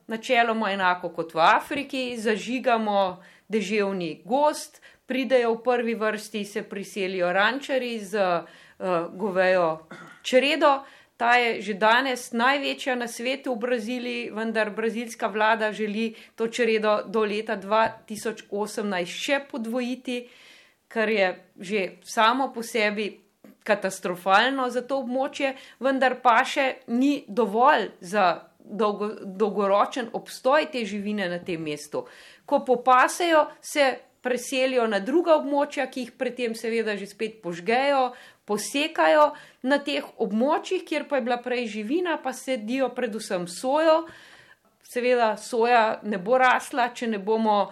načeloma 0.07 0.71
enako 0.71 1.09
kot 1.15 1.33
v 1.33 1.39
Afriki, 1.39 2.17
zažigamo 2.19 3.23
deževni 3.47 4.21
gost, 4.25 4.81
pridejo 5.05 5.53
v 5.53 5.63
prvi 5.63 5.95
vrsti, 5.95 6.45
se 6.45 6.63
priselijo 6.63 7.31
rančari 7.33 7.99
z 7.99 8.19
uh, 8.19 9.07
govejo 9.15 9.87
čredo. 10.23 10.81
Ta 11.17 11.35
je 11.37 11.61
že 11.61 11.73
danes 11.73 12.31
največja 12.33 12.95
na 12.95 13.07
svetu 13.07 13.53
v 13.53 13.59
Braziliji, 13.59 14.29
vendar 14.33 14.69
brazilska 14.73 15.27
vlada 15.27 15.71
želi 15.71 16.15
to 16.35 16.47
čredo 16.47 17.03
do 17.05 17.21
leta 17.21 17.57
2018 17.57 19.05
še 19.05 19.43
podvojiti, 19.51 20.27
kar 20.87 21.09
je 21.09 21.27
že 21.59 21.81
samo 22.03 22.49
po 22.53 22.63
sebi 22.63 23.23
katastrofalno 23.63 24.69
za 24.69 24.81
to 24.81 24.99
območje, 25.03 25.53
vendar 25.79 26.19
pa 26.21 26.41
še 26.43 26.83
ni 26.87 27.23
dovolj 27.27 27.91
za 28.01 28.49
dolgo, 28.59 29.13
dolgoročen 29.23 30.09
obstoj 30.13 30.67
te 30.71 30.85
živine 30.85 31.29
na 31.29 31.39
tem 31.39 31.61
mestu. 31.61 32.05
Ko 32.45 32.63
popasejo, 32.65 33.47
se 33.61 33.93
preselijo 34.23 34.87
na 34.87 34.99
druga 35.03 35.35
območja, 35.35 35.89
ki 35.91 36.05
jih 36.05 36.11
predtem 36.17 36.55
seveda 36.55 36.95
že 36.99 37.09
spet 37.11 37.41
požgejo, 37.43 38.13
posekajo 38.45 39.31
na 39.69 39.79
teh 39.79 40.05
območjih, 40.17 40.83
kjer 40.85 41.07
pa 41.07 41.17
je 41.17 41.25
bila 41.25 41.39
prej 41.41 41.67
živina, 41.77 42.17
pa 42.23 42.33
sedijo 42.33 42.89
predvsem 42.95 43.47
sojo. 43.47 44.03
Seveda 44.83 45.33
soja 45.37 45.99
ne 46.03 46.19
bo 46.21 46.37
rasla, 46.37 46.89
če 46.93 47.07
ne 47.15 47.19
bomo 47.23 47.71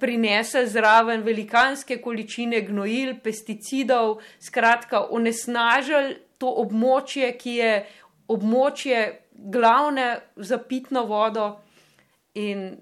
prinesli 0.00 0.66
zraven 0.70 1.24
velikanske 1.26 1.98
količine 2.02 2.60
gnojil, 2.68 3.16
pesticidov, 3.22 4.20
skratka, 4.38 5.08
onesnažili 5.10 6.20
to 6.38 6.52
območje, 6.62 7.32
ki 7.38 7.56
je 7.56 7.72
območje 8.30 9.00
glavne 9.34 10.20
za 10.36 10.58
pitno 10.58 11.04
vodo 11.04 11.56
in 12.34 12.76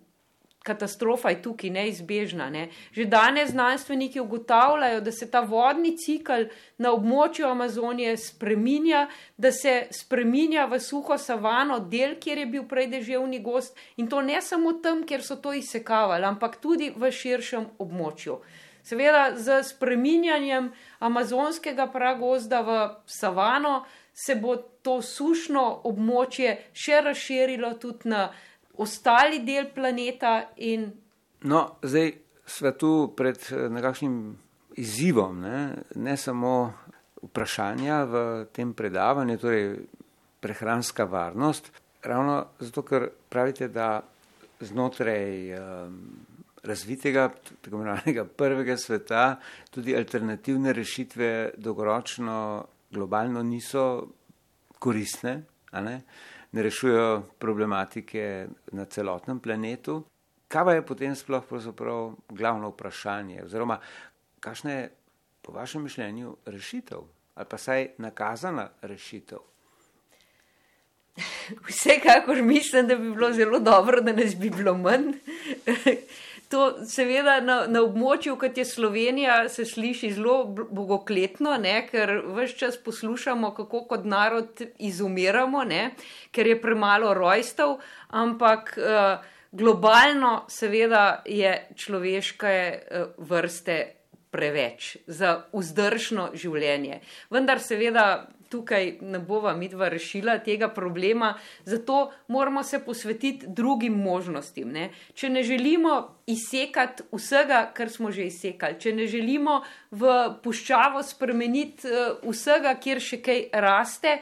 katastrofa 0.62 1.30
je 1.30 1.42
tukaj 1.42 1.70
neizbežna. 1.70 2.50
Ne. 2.50 2.68
Že 2.92 3.04
danes 3.04 3.50
znanstveniki 3.50 4.20
ugotavljajo, 4.20 5.00
da 5.00 5.12
se 5.12 5.30
ta 5.30 5.40
vodni 5.40 5.96
cikl 5.98 6.48
na 6.78 6.92
območju 6.92 7.46
Amazonije 7.46 8.16
spreminja, 8.16 9.06
da 9.36 9.52
se 9.52 9.86
spreminja 9.90 10.66
v 10.66 10.80
suho 10.80 11.18
savano, 11.18 11.78
del, 11.78 12.16
kjer 12.20 12.38
je 12.38 12.46
bil 12.46 12.66
prej 12.68 12.90
deževni 12.96 13.42
gost 13.42 13.78
in 13.96 14.08
to 14.08 14.22
ne 14.22 14.42
samo 14.42 14.72
tam, 14.72 15.06
kjer 15.06 15.22
so 15.22 15.36
to 15.36 15.52
izsekavali, 15.52 16.24
ampak 16.24 16.60
tudi 16.62 16.92
v 16.96 17.10
širšem 17.10 17.66
območju. 17.78 18.38
Seveda, 18.82 19.32
z 19.38 19.62
spreminjanjem 19.62 20.72
amazonskega 20.98 21.86
pragozda 21.86 22.60
v 22.66 22.78
savano 23.06 23.84
se 24.12 24.34
bo 24.34 24.56
to 24.56 24.98
sušno 25.02 25.62
območje 25.88 26.56
še 26.74 27.00
razširilo 27.06 27.74
tudi 27.80 28.10
na 28.10 28.24
ostali 28.76 29.42
del 29.44 29.70
planeta. 29.74 30.52
In... 30.56 30.90
No, 31.42 31.76
zdaj 31.82 32.12
smo 32.46 32.72
tu 32.78 32.92
pred 33.16 33.38
eh, 33.50 33.68
nekakšnim 33.68 34.16
izzivom, 34.76 35.40
ne? 35.40 35.84
ne 35.94 36.16
samo 36.16 36.72
vprašanja 37.22 38.04
v 38.04 38.22
tem 38.52 38.72
predavanju, 38.74 39.38
torej 39.38 39.66
prehranska 40.42 41.04
varnost, 41.04 41.68
ravno 42.02 42.46
zato, 42.58 42.82
ker 42.82 43.06
pravite, 43.30 43.68
da 43.68 44.00
znotraj 44.62 45.54
um, 45.54 46.00
razvitega, 46.66 47.28
tako 47.62 47.76
imenovanega 47.76 48.24
prvega 48.24 48.76
sveta, 48.76 49.36
tudi 49.70 49.94
alternativne 49.96 50.72
rešitve 50.72 51.52
dolgoročno, 51.62 52.64
globalno 52.90 53.42
niso 53.42 53.84
koristne. 54.82 55.42
Uh, 55.72 56.00
ne 56.52 56.62
rešujejo 56.62 57.22
problematike 57.38 58.46
na 58.72 58.84
celotnem 58.84 59.40
planetu. 59.40 60.02
Kaj 60.48 60.64
pa 60.64 60.72
je 60.72 60.86
potem 60.86 61.14
sploh 61.16 61.44
glavno 62.28 62.68
vprašanje? 62.68 63.42
Oziroma, 63.44 63.78
kakšna 64.40 64.72
je 64.72 64.90
po 65.42 65.52
vašem 65.52 65.82
mišljenju 65.82 66.36
rešitev 66.46 66.98
ali 67.34 67.46
pa 67.48 67.58
saj 67.58 67.88
nakazana 67.98 68.68
rešitev? 68.82 69.38
Vsekakor 71.68 72.42
mislim, 72.42 72.86
da 72.86 72.96
bi 72.96 73.10
bilo 73.10 73.32
zelo 73.32 73.58
dobro, 73.58 74.00
da 74.00 74.12
nas 74.12 74.36
bi 74.36 74.50
bilo 74.50 74.74
manj. 74.74 75.12
To, 76.52 76.84
seveda, 76.84 77.38
na, 77.40 77.62
na 77.64 77.80
območju, 77.80 78.34
kot 78.36 78.58
je 78.60 78.66
Slovenija, 78.68 79.38
se 79.48 79.64
sliši 79.64 80.10
zelo 80.12 80.42
bogokletno, 80.52 81.54
ne, 81.56 81.78
ker 81.88 82.18
vse 82.26 82.58
čas 82.60 82.76
poslušamo, 82.84 83.54
kako 83.56 83.86
kot 83.88 84.04
narod 84.04 84.60
izumiramo, 84.76 85.62
ne, 85.64 85.86
ker 86.28 86.50
je 86.50 86.58
premalo 86.60 87.14
rojstev, 87.16 87.78
ampak 88.20 88.74
uh, 88.76 89.24
globalno, 89.52 90.34
seveda, 90.52 91.22
je 91.24 91.56
človeške 91.80 92.52
uh, 92.52 93.16
vrste 93.32 93.78
preveč 94.32 94.98
za 95.06 95.38
vzdržno 95.56 96.30
življenje. 96.36 97.00
Vendar, 97.32 97.64
seveda, 97.64 98.06
tukaj 98.52 98.98
ne 99.00 99.18
bova 99.18 99.54
midva 99.56 99.88
rešila 99.88 100.36
tega 100.44 100.68
problema, 100.68 101.32
zato 101.64 102.12
moramo 102.28 102.62
se 102.62 102.82
posvetiti 102.84 103.46
drugim 103.48 103.96
možnostim. 104.04 104.70
Ne? 104.72 104.90
Če 105.14 105.30
ne 105.32 105.42
želimo 105.42 105.96
izsekati 106.26 107.08
vsega, 107.12 107.64
kar 107.74 107.90
smo 107.90 108.12
že 108.12 108.28
izsekali, 108.28 108.80
če 108.80 108.92
ne 108.92 109.08
želimo 109.08 109.62
v 109.90 110.14
puščavo 110.44 111.02
spremeniti 111.02 111.88
uh, 111.88 112.16
vsega, 112.28 112.76
kjer 112.80 113.00
še 113.00 113.22
kaj 113.24 113.44
raste. 113.52 114.18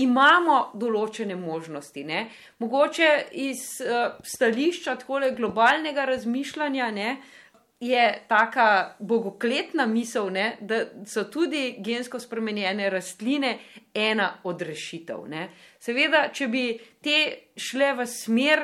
Imamo 0.00 0.70
določene 0.80 1.34
možnosti. 1.36 2.00
Ne? 2.08 2.24
Mogoče 2.64 3.10
iz 3.44 3.66
uh, 3.84 4.16
stališča 4.24 4.96
tako 5.02 5.20
globalnega 5.36 6.06
razmišljanja, 6.08 6.88
ne, 6.96 7.10
uh, 7.18 7.41
je 7.82 8.24
taka 8.28 8.94
bogokletna 8.98 9.86
misel, 9.86 10.30
ne, 10.30 10.56
da 10.60 10.84
so 11.06 11.24
tudi 11.24 11.76
gensko 11.82 12.20
spremenjene 12.20 12.90
rastline 12.90 13.56
ena 13.94 14.28
od 14.44 14.62
rešitev. 14.62 15.24
Ne. 15.28 15.48
Seveda, 15.82 16.28
če 16.30 16.46
bi 16.46 16.62
te 17.02 17.18
šle 17.58 17.90
v 17.98 18.06
smer, 18.06 18.62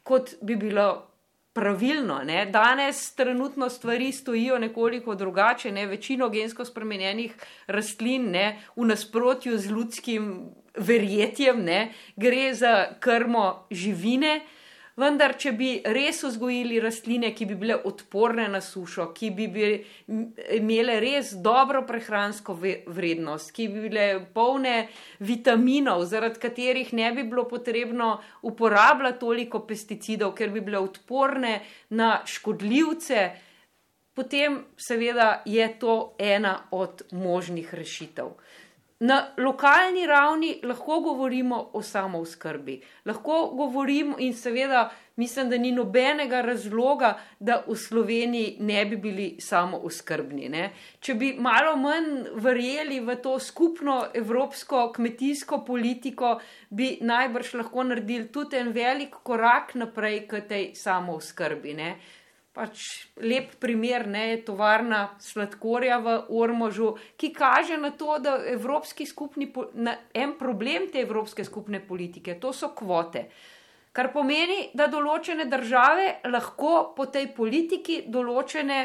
kot 0.00 0.38
bi 0.40 0.56
bilo 0.56 0.88
pravilno, 1.52 2.22
ne. 2.24 2.46
danes 2.48 3.02
trenutno 3.18 3.68
stvari 3.68 4.12
stojijo 4.12 4.56
nekoliko 4.58 5.14
drugače, 5.14 5.72
ne. 5.72 5.84
večino 5.86 6.30
gensko 6.32 6.64
spremenjenih 6.64 7.34
rastlin 7.66 8.30
ne, 8.32 8.46
v 8.76 8.88
nasprotju 8.88 9.58
z 9.58 9.76
ljudskim 9.76 10.30
verjetjem 10.78 11.64
ne, 11.64 11.90
gre 12.16 12.54
za 12.54 12.94
krmo 13.00 13.66
živine. 13.70 14.40
Vendar, 14.98 15.36
če 15.38 15.52
bi 15.54 15.68
res 15.94 16.24
vzgojili 16.26 16.80
rastline, 16.82 17.30
ki 17.30 17.46
bi 17.46 17.54
bile 17.60 17.76
odporne 17.86 18.48
na 18.50 18.58
sušo, 18.64 19.12
ki 19.14 19.28
bi 19.36 19.46
imele 20.56 20.96
res 21.04 21.36
dobro 21.44 21.84
prehransko 21.86 22.56
vrednost, 22.58 23.52
ki 23.54 23.68
bi 23.70 23.84
bile 23.86 24.06
polne 24.34 24.88
vitaminov, 25.22 26.02
zaradi 26.10 26.42
katerih 26.42 26.90
ne 26.98 27.12
bi 27.14 27.22
bilo 27.30 27.46
potrebno 27.46 28.16
uporabljati 28.50 29.22
toliko 29.22 29.62
pesticidov, 29.68 30.34
ker 30.34 30.50
bi 30.50 30.64
bile 30.66 30.82
odporne 30.82 31.60
na 31.94 32.16
škodljivce, 32.26 33.28
potem 34.18 34.64
seveda 34.74 35.44
je 35.46 35.68
to 35.78 36.16
ena 36.18 36.56
od 36.74 37.06
možnih 37.14 37.70
rešitev. 37.70 38.34
Na 39.00 39.28
lokalni 39.38 40.06
ravni 40.06 40.60
lahko 40.62 41.00
govorimo 41.00 41.70
o 41.72 41.82
samooskrbi, 41.82 42.80
lahko 43.06 43.36
govorimo 43.54 44.16
in 44.18 44.34
seveda 44.34 44.90
mislim, 45.18 45.50
da 45.50 45.58
ni 45.58 45.72
nobenega 45.72 46.40
razloga, 46.40 47.18
da 47.40 47.62
v 47.68 47.76
Sloveniji 47.76 48.56
ne 48.60 48.84
bi 48.86 48.96
bili 48.96 49.26
samooskrbni. 49.40 50.48
Ne? 50.48 50.70
Če 51.00 51.14
bi 51.14 51.32
malo 51.38 51.76
manj 51.76 52.28
verjeli 52.42 53.00
v 53.00 53.16
to 53.22 53.38
skupno 53.38 54.00
evropsko 54.14 54.92
kmetijsko 54.96 55.64
politiko, 55.66 56.36
bi 56.70 56.96
najbrž 57.00 57.54
lahko 57.62 57.86
naredili 57.90 58.28
tudi 58.34 58.58
en 58.58 58.70
velik 58.74 59.18
korak 59.22 59.74
naprej 59.74 60.24
k 60.26 60.42
tej 60.48 60.70
samooskrbi 60.74 61.74
pač 62.58 62.84
lep 63.22 63.52
primer, 63.62 64.08
ne 64.10 64.40
tovarna 64.42 65.04
sladkorja 65.22 66.00
v 66.02 66.16
Ormožu, 66.34 66.96
ki 67.16 67.30
kaže 67.36 67.78
na 67.78 67.92
to, 67.94 68.16
da 68.18 68.34
evropski 68.50 69.06
skupni, 69.06 69.46
na 69.78 69.94
en 70.14 70.34
problem 70.40 70.88
te 70.90 71.04
evropske 71.04 71.46
skupne 71.46 71.78
politike, 71.78 72.34
to 72.42 72.50
so 72.52 72.72
kvote. 72.74 73.28
Kar 73.94 74.10
pomeni, 74.14 74.68
da 74.74 74.88
določene 74.90 75.46
države 75.50 76.18
lahko 76.28 76.90
po 76.96 77.06
tej 77.14 77.30
politiki 77.36 78.02
določene 78.10 78.82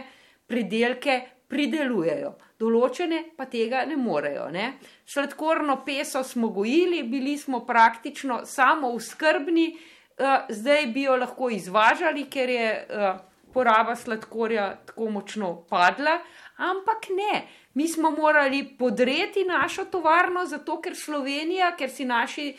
pridelke 0.49 1.17
pridelujejo, 1.49 2.31
določene 2.61 3.19
pa 3.37 3.49
tega 3.49 3.83
ne 3.89 3.97
morejo. 3.99 4.47
Ne? 4.53 4.77
Sladkorno 5.05 5.81
peso 5.85 6.23
smo 6.25 6.49
gojili, 6.53 7.03
bili 7.09 7.35
smo 7.37 7.65
praktično 7.65 8.43
samo 8.49 8.93
v 8.95 9.03
skrbni, 9.03 9.67
uh, 9.73 10.25
eh, 10.25 10.49
zdaj 10.61 10.89
bi 10.93 11.05
jo 11.09 11.17
lahko 11.17 11.49
izvažali, 11.53 12.25
ker 12.29 12.49
je 12.49 12.73
uh, 12.73 13.32
poraba 13.53 13.95
sladkorja 13.95 14.75
tako 14.85 15.09
močno 15.09 15.55
padla, 15.69 16.19
ampak 16.57 17.09
ne. 17.17 17.47
Mi 17.73 17.87
smo 17.87 18.11
morali 18.11 18.75
podreti 18.79 19.43
našo 19.43 19.85
tovarno, 19.85 20.45
zato 20.45 20.81
ker 20.81 20.95
Slovenija, 20.95 21.75
ker 21.77 21.89
si 21.89 22.05
naši 22.05 22.53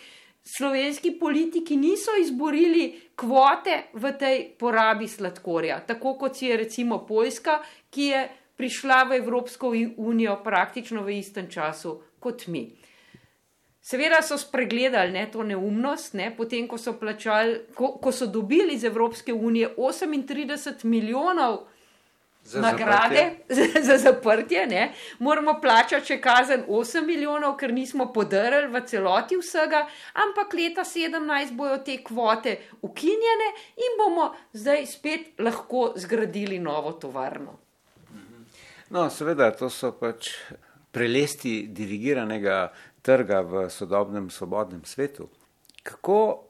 slovenski 0.45 1.19
politiki 1.21 1.77
niso 1.77 2.11
izborili 2.21 3.01
kvote 3.17 3.83
v 3.93 4.13
tej 4.19 4.49
porabi 4.59 5.09
sladkorja, 5.09 5.81
tako 5.87 6.19
kot 6.19 6.37
si 6.37 6.47
je 6.47 6.57
recimo 6.57 7.07
Poljska, 7.07 7.61
ki 7.91 8.03
je 8.03 8.29
prišla 8.57 9.03
v 9.03 9.17
Evropsko 9.17 9.73
unijo 9.97 10.37
praktično 10.45 11.03
v 11.03 11.19
istem 11.19 11.51
času 11.51 12.01
kot 12.21 12.47
mi. 12.47 12.69
Seveda 13.85 14.23
so 14.23 14.39
spregledali 14.39 15.13
ne, 15.13 15.27
to 15.31 15.43
neumnost, 15.45 16.15
ne, 16.17 16.31
potem 16.37 16.65
ko 16.69 16.79
so, 16.81 16.95
plačali, 16.97 17.59
ko, 17.77 17.99
ko 18.01 18.13
so 18.17 18.27
dobili 18.27 18.79
iz 18.79 18.85
Evropske 18.85 19.33
unije 19.33 19.75
38 19.77 20.85
milijonov 20.85 21.59
za 22.45 22.61
nagrade 22.61 23.25
zaprtje. 23.49 23.83
za 23.89 23.99
zaprtje, 23.99 24.67
ne, 24.67 24.87
moramo 25.19 25.59
plačati 25.61 26.15
še 26.15 26.17
kazen 26.21 26.65
8 26.69 27.05
milijonov, 27.07 27.59
ker 27.61 27.75
nismo 27.77 28.09
podarili 28.13 28.73
v 28.73 28.81
celoti 28.89 29.37
vsega, 29.37 29.85
ampak 30.25 30.57
leta 30.57 30.81
17 30.89 31.53
bojo 31.53 31.77
te 31.85 31.99
kvote 32.05 32.57
ukinjene 32.81 33.53
in 33.85 34.01
bomo 34.01 34.31
zdaj 34.53 34.87
spet 34.87 35.45
lahko 35.45 35.91
zgradili 35.97 36.59
novo 36.59 36.97
tovarno. 36.97 37.59
No, 38.89 39.11
seveda, 39.11 39.53
to 39.53 39.69
so 39.69 39.93
pač 39.93 40.33
prelesti 40.95 41.67
dirigiranega 41.69 42.69
trga 43.05 43.43
v 43.45 43.69
sodobnem 43.71 44.31
svobodnem 44.31 44.85
svetu. 44.85 45.29
Kako 45.83 46.45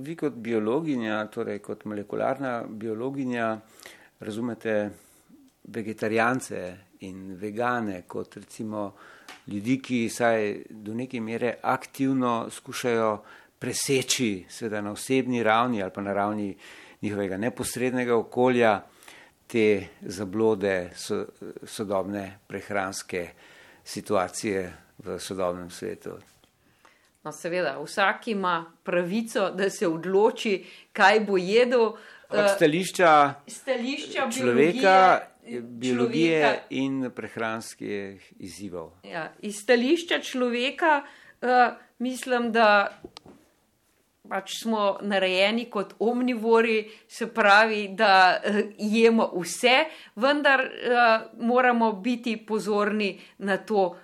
vi 0.00 0.16
kot 0.16 0.32
biologinja, 0.32 1.26
torej 1.28 1.58
kot 1.60 1.84
molekularna 1.84 2.62
biologinja, 2.64 3.58
razumete 4.24 4.90
vegetarijance 5.68 6.62
in 7.04 7.36
vegane 7.36 8.02
kot 8.08 8.36
recimo 8.40 8.94
ljudi, 9.46 9.76
ki 9.82 10.08
saj 10.08 10.64
do 10.70 10.94
neke 10.94 11.20
mere 11.20 11.58
aktivno 11.62 12.48
skušajo 12.50 13.12
preseči, 13.58 14.46
seveda 14.48 14.80
na 14.80 14.96
osebni 14.96 15.42
ravni 15.42 15.82
ali 15.82 15.92
pa 15.92 16.00
na 16.00 16.12
ravni 16.12 16.56
njihovega 17.02 17.36
neposrednega 17.36 18.16
okolja, 18.16 18.80
te 19.46 19.86
zablode 20.00 20.90
sodobne 21.64 22.38
prehranske 22.46 23.28
situacije 23.84 24.87
v 24.98 25.18
sodobnem 25.18 25.70
svetu. 25.70 26.18
No, 27.24 27.32
seveda, 27.32 27.78
vsak 27.82 28.28
ima 28.28 28.72
pravico, 28.82 29.50
da 29.50 29.70
se 29.70 29.88
odloči, 29.88 30.64
kaj 30.92 31.20
bo 31.20 31.36
jedel. 31.36 31.92
Od 32.30 32.38
eh, 32.38 32.48
stališča, 32.54 33.34
stališča 33.46 34.30
človeka, 34.30 35.20
biologije, 35.42 35.62
biologije 35.62 36.40
človeka, 36.40 36.62
in 36.70 37.10
prehranskih 37.14 38.32
izzivov. 38.38 38.92
Ja, 39.04 39.32
iz 39.42 39.60
stališča 39.62 40.20
človeka 40.20 41.02
uh, 41.02 41.48
mislim, 41.98 42.52
da 42.52 42.98
pač 44.28 44.58
smo 44.62 44.98
narejeni 45.02 45.64
kot 45.70 45.94
omnivori, 45.98 46.90
se 47.08 47.26
pravi, 47.34 47.88
da 47.96 48.40
uh, 48.40 48.60
jemo 48.78 49.30
vse, 49.34 49.84
vendar 50.16 50.60
uh, 50.60 51.40
moramo 51.40 51.92
biti 51.92 52.36
pozorni 52.36 53.18
na 53.38 53.56
to, 53.56 53.96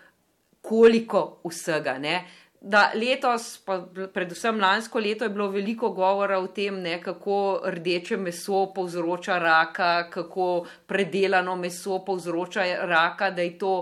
koliko 0.65 1.41
vsega. 1.45 1.99
Ne? 1.99 2.25
Da 2.61 2.87
letos, 2.97 3.59
pa 3.61 3.77
predvsem 4.15 4.61
lansko 4.61 5.01
leto, 5.05 5.27
je 5.27 5.33
bilo 5.35 5.51
veliko 5.53 5.91
govora 5.93 6.39
o 6.41 6.47
tem, 6.49 6.79
ne, 6.81 6.97
kako 7.03 7.61
rdeče 7.77 8.17
meso 8.17 8.63
povzroča 8.73 9.37
raka, 9.39 10.09
kako 10.11 10.65
predelano 10.89 11.57
meso 11.61 11.99
povzroča 12.07 12.65
raka, 12.89 13.29
da 13.31 13.45
je 13.45 13.59
to 13.59 13.75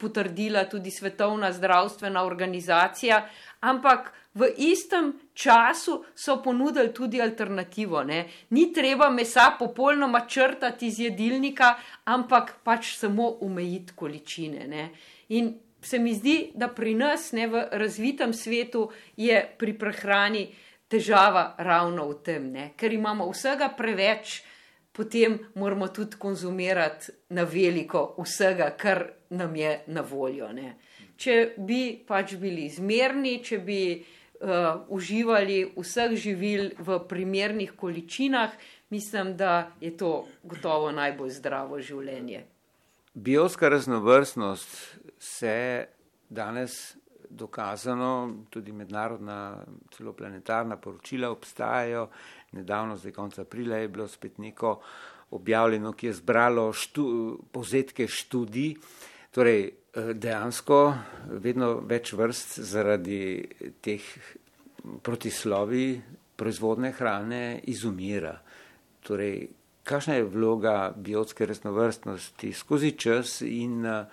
potrdila 0.00 0.64
tudi 0.64 0.90
Svetovna 0.90 1.52
zdravstvena 1.52 2.24
organizacija. 2.24 3.20
Ampak 3.60 4.08
v 4.34 4.48
istem 4.56 5.12
času 5.34 5.98
so 6.14 6.38
ponudili 6.42 6.94
tudi 6.94 7.20
alternativo. 7.20 8.00
Ne? 8.04 8.24
Ni 8.50 8.72
treba 8.72 9.10
mesa 9.10 9.50
popolnoma 9.58 10.24
črtati 10.26 10.88
iz 10.88 11.02
jedilnika, 11.04 11.74
ampak 12.04 12.54
pač 12.64 12.96
samo 12.96 13.28
omejiti 13.44 13.92
količine. 13.96 14.66
Ne? 14.66 14.88
In 15.36 15.52
se 15.82 15.98
mi 15.98 16.14
zdi, 16.14 16.52
da 16.54 16.68
pri 16.68 16.94
nas, 16.94 17.32
ne 17.32 17.46
v 17.46 17.66
razvitem 17.72 18.32
svetu, 18.32 18.90
je 19.16 19.42
pri 19.58 19.74
prehrani 19.78 20.46
težava 20.88 21.54
ravno 21.58 22.08
v 22.10 22.18
tem, 22.22 22.50
ne? 22.52 22.70
ker 22.76 22.92
imamo 22.92 23.30
vsega 23.32 23.72
preveč. 23.76 24.42
Potem 24.92 25.38
moramo 25.56 25.86
tudi 25.88 26.18
konzumirati 26.20 27.12
na 27.32 27.46
veliko 27.48 28.10
vsega, 28.18 28.74
kar 28.76 29.06
nam 29.30 29.56
je 29.56 29.70
na 29.86 30.02
voljo. 30.04 30.50
Ne. 30.52 30.74
Če 31.16 31.54
bi 31.56 31.96
pač 32.04 32.34
bili 32.36 32.66
zmerni, 32.68 33.38
če 33.40 33.58
bi 33.64 33.80
uh, 33.96 34.84
uživali 34.92 35.62
vseh 35.78 36.12
živil 36.12 36.74
v 36.76 36.98
primernih 37.08 37.72
količinah, 37.72 38.52
mislim, 38.92 39.32
da 39.36 39.72
je 39.80 39.96
to 39.96 40.26
gotovo 40.44 40.92
najbolj 40.92 41.38
zdravo 41.40 41.80
življenje. 41.80 42.44
Biotska 43.14 43.68
raznovrstnost 43.68 44.98
se 45.18 45.86
danes 46.28 46.96
dokazano, 47.30 48.44
tudi 48.50 48.72
mednarodna, 48.72 49.64
celo 49.96 50.12
planetarna 50.12 50.76
poročila 50.76 51.30
obstajajo. 51.30 52.08
Nedavno, 52.52 52.96
zdaj 52.96 53.12
konca 53.12 53.42
aprila, 53.42 53.76
je 53.76 53.88
bilo 53.88 54.08
spet 54.08 54.38
neko 54.38 54.80
objavljeno, 55.30 55.92
ki 55.92 56.06
je 56.06 56.12
zbralo 56.12 56.72
štu, 56.72 57.38
povzetke 57.52 58.06
študij. 58.08 58.74
Torej, 59.30 59.70
Eh, 59.92 60.14
dejansko 60.16 60.76
vedno 61.44 61.66
več 61.84 62.14
vrst 62.16 62.54
zaradi 62.64 63.44
teh 63.84 64.00
protislovi 65.04 66.00
proizvodne 66.40 66.94
hrane 66.96 67.60
izumira. 67.68 68.32
Torej, 69.04 69.50
kakšna 69.84 70.14
je 70.14 70.24
vloga 70.24 70.92
biotske 70.96 71.46
raznovrstnosti 71.46 72.52
skozi 72.52 72.92
čas 72.92 73.40
in 73.40 73.86
uh, 73.86 74.06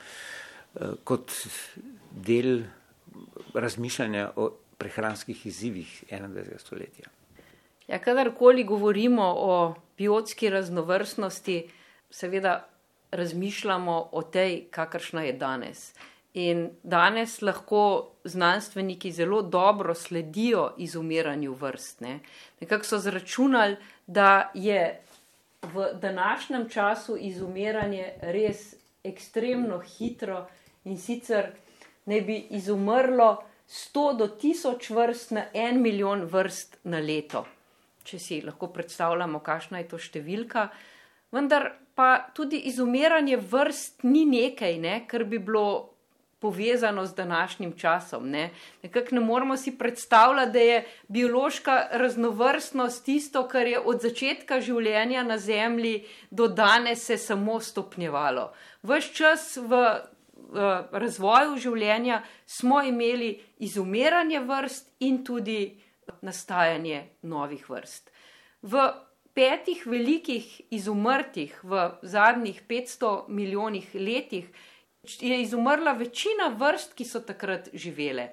kot 1.04 1.32
del 2.12 2.64
razmišljanja 3.54 4.32
o 4.36 4.52
prehranskih 4.78 5.46
izzivih 5.46 6.04
21. 6.12 6.60
stoletja? 6.60 7.10
Ja, 7.88 8.00
kadarkoli 8.00 8.64
govorimo 8.64 9.34
o 9.38 9.76
biotski 9.98 10.50
raznovrstnosti, 10.50 11.70
seveda 12.10 12.68
razmišljamo 13.12 14.10
o 14.12 14.22
tej, 14.22 14.68
kakršna 14.72 15.24
je 15.24 15.34
danes. 15.34 15.94
In 16.34 16.70
danes 16.84 17.42
lahko 17.42 18.12
znanstveniki 18.24 19.12
zelo 19.12 19.42
dobro 19.42 19.96
sledijo 19.96 20.74
izumiranju 20.78 21.54
vrst. 21.54 22.02
Ne. 22.02 22.20
Nekako 22.62 22.86
so 22.86 23.00
zračunali, 23.00 23.76
da 24.08 24.52
je 24.54 25.02
v 25.62 25.94
današnjem 26.02 26.70
času 26.70 27.18
izumiranje 27.18 28.14
res 28.22 28.76
ekstremno 29.04 29.80
hitro 29.80 30.48
in 30.84 30.98
sicer 30.98 31.52
ne 32.06 32.22
bi 32.22 32.38
izumrlo 32.50 33.44
100 33.68 34.18
do 34.18 34.28
1000 34.28 34.94
vrst 34.94 35.32
na 35.32 35.46
en 35.54 35.82
milijon 35.82 36.22
vrst 36.22 36.78
na 36.84 37.00
leto. 37.00 37.46
Če 38.04 38.20
si 38.20 38.42
lahko 38.42 38.68
predstavljamo, 38.74 39.40
kakšna 39.40 39.84
je 39.84 39.88
to 39.92 40.00
številka. 40.02 40.70
Vendar 41.32 41.70
pa 41.96 42.32
tudi 42.34 42.64
izumiranje 42.72 43.38
vrst 43.38 44.04
ni 44.04 44.26
nekaj, 44.26 44.78
ne, 44.82 44.96
kar 45.08 45.24
bi 45.24 45.38
bilo 45.38 45.94
povezano 46.40 47.06
z 47.06 47.16
današnjim 47.16 47.78
časom. 47.78 48.30
Ne. 48.30 48.50
Ne 49.12 49.20
moramo 49.20 49.58
si 49.58 49.78
predstavljati, 49.78 50.52
da 50.52 50.60
je 50.60 50.86
biološka 51.08 51.88
raznovrstnost 51.92 53.06
tisto, 53.06 53.48
kar 53.48 53.68
je 53.68 53.80
od 53.80 54.02
začetka 54.02 54.62
življenja 54.62 55.24
na 55.24 55.38
Zemlji 55.38 56.06
do 56.32 56.48
danes 56.48 57.06
se 57.06 57.18
samo 57.18 57.60
stopnjevalo. 57.60 58.54
Ves 58.84 59.12
čas 59.12 59.58
v, 59.58 59.84
v 60.50 60.70
razvoju 60.92 61.58
življenja 61.58 62.24
smo 62.46 62.82
imeli 62.82 63.40
izumiranje 63.58 64.40
vrst 64.40 64.96
in 65.00 65.24
tudi 65.26 65.76
nastajanje 66.22 67.04
novih 67.22 67.70
vrst. 67.70 68.12
V 68.62 68.88
petih 69.34 69.86
velikih 69.88 70.48
izumrtih 70.72 71.54
v 71.64 71.86
zadnjih 72.02 72.64
500 72.68 73.28
milijonih 73.28 73.88
letih 73.96 74.50
je 75.04 75.42
izumrla 75.42 75.92
večina 75.92 76.48
vrst, 76.58 76.94
ki 76.94 77.06
so 77.06 77.20
takrat 77.20 77.70
živele. 77.74 78.30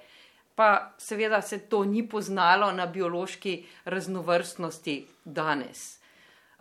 Pa 0.55 0.95
seveda 0.99 1.43
se 1.43 1.59
to 1.59 1.85
ni 1.85 2.09
poznalo 2.09 2.73
na 2.73 2.87
biološki 2.87 3.65
raznovrstnosti 3.85 5.07
danes. 5.25 6.01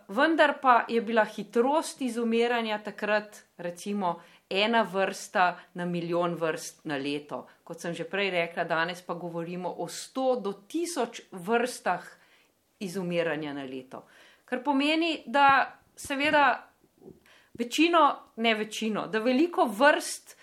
Vendar 0.08 0.58
pa 0.62 0.84
je 0.88 1.00
bila 1.00 1.24
hitrost 1.24 2.00
izumiranja 2.00 2.78
takrat 2.78 3.42
recimo 3.56 4.20
ena 4.50 4.82
vrsta 4.82 5.58
na 5.74 5.84
milijon 5.84 6.34
vrst 6.34 6.84
na 6.84 6.96
leto. 6.96 7.46
Kot 7.64 7.80
sem 7.80 7.94
že 7.94 8.04
prej 8.04 8.30
rekla, 8.30 8.64
danes 8.64 9.02
pa 9.02 9.14
govorimo 9.14 9.74
o 9.78 9.88
100 9.88 10.40
do 10.42 10.52
1000 10.52 11.20
vrstah 11.32 12.04
izumiranja 12.78 13.52
na 13.52 13.64
leto. 13.64 14.04
Kar 14.44 14.62
pomeni, 14.62 15.22
da 15.26 15.78
seveda 15.96 16.65
večino, 17.58 18.16
ne 18.36 18.54
večino, 18.54 19.06
da 19.06 19.18
veliko 19.18 19.64
vrst 19.64 20.36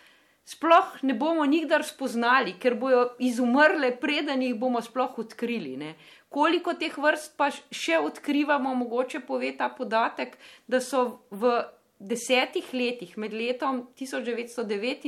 sploh 0.46 0.98
ne 1.02 1.14
bomo 1.14 1.46
nikdar 1.46 1.86
spoznali, 1.88 2.58
ker 2.60 2.76
bojo 2.76 3.06
izumrle, 3.20 3.94
preden 4.00 4.42
jih 4.44 4.56
bomo 4.60 4.82
sploh 4.82 5.20
odkrili. 5.20 5.78
Ne. 5.78 5.94
Koliko 6.30 6.74
teh 6.74 6.98
vrst 6.98 7.38
pa 7.38 7.50
še 7.54 8.00
odkrivamo, 8.02 8.74
mogoče 8.76 9.24
pove 9.28 9.54
ta 9.58 9.70
podatek, 9.70 10.36
da 10.68 10.82
so 10.82 11.24
v 11.32 11.62
desetih 12.04 12.74
letih, 12.74 13.14
med 13.18 13.34
letom 13.34 13.86
1999 13.96 15.06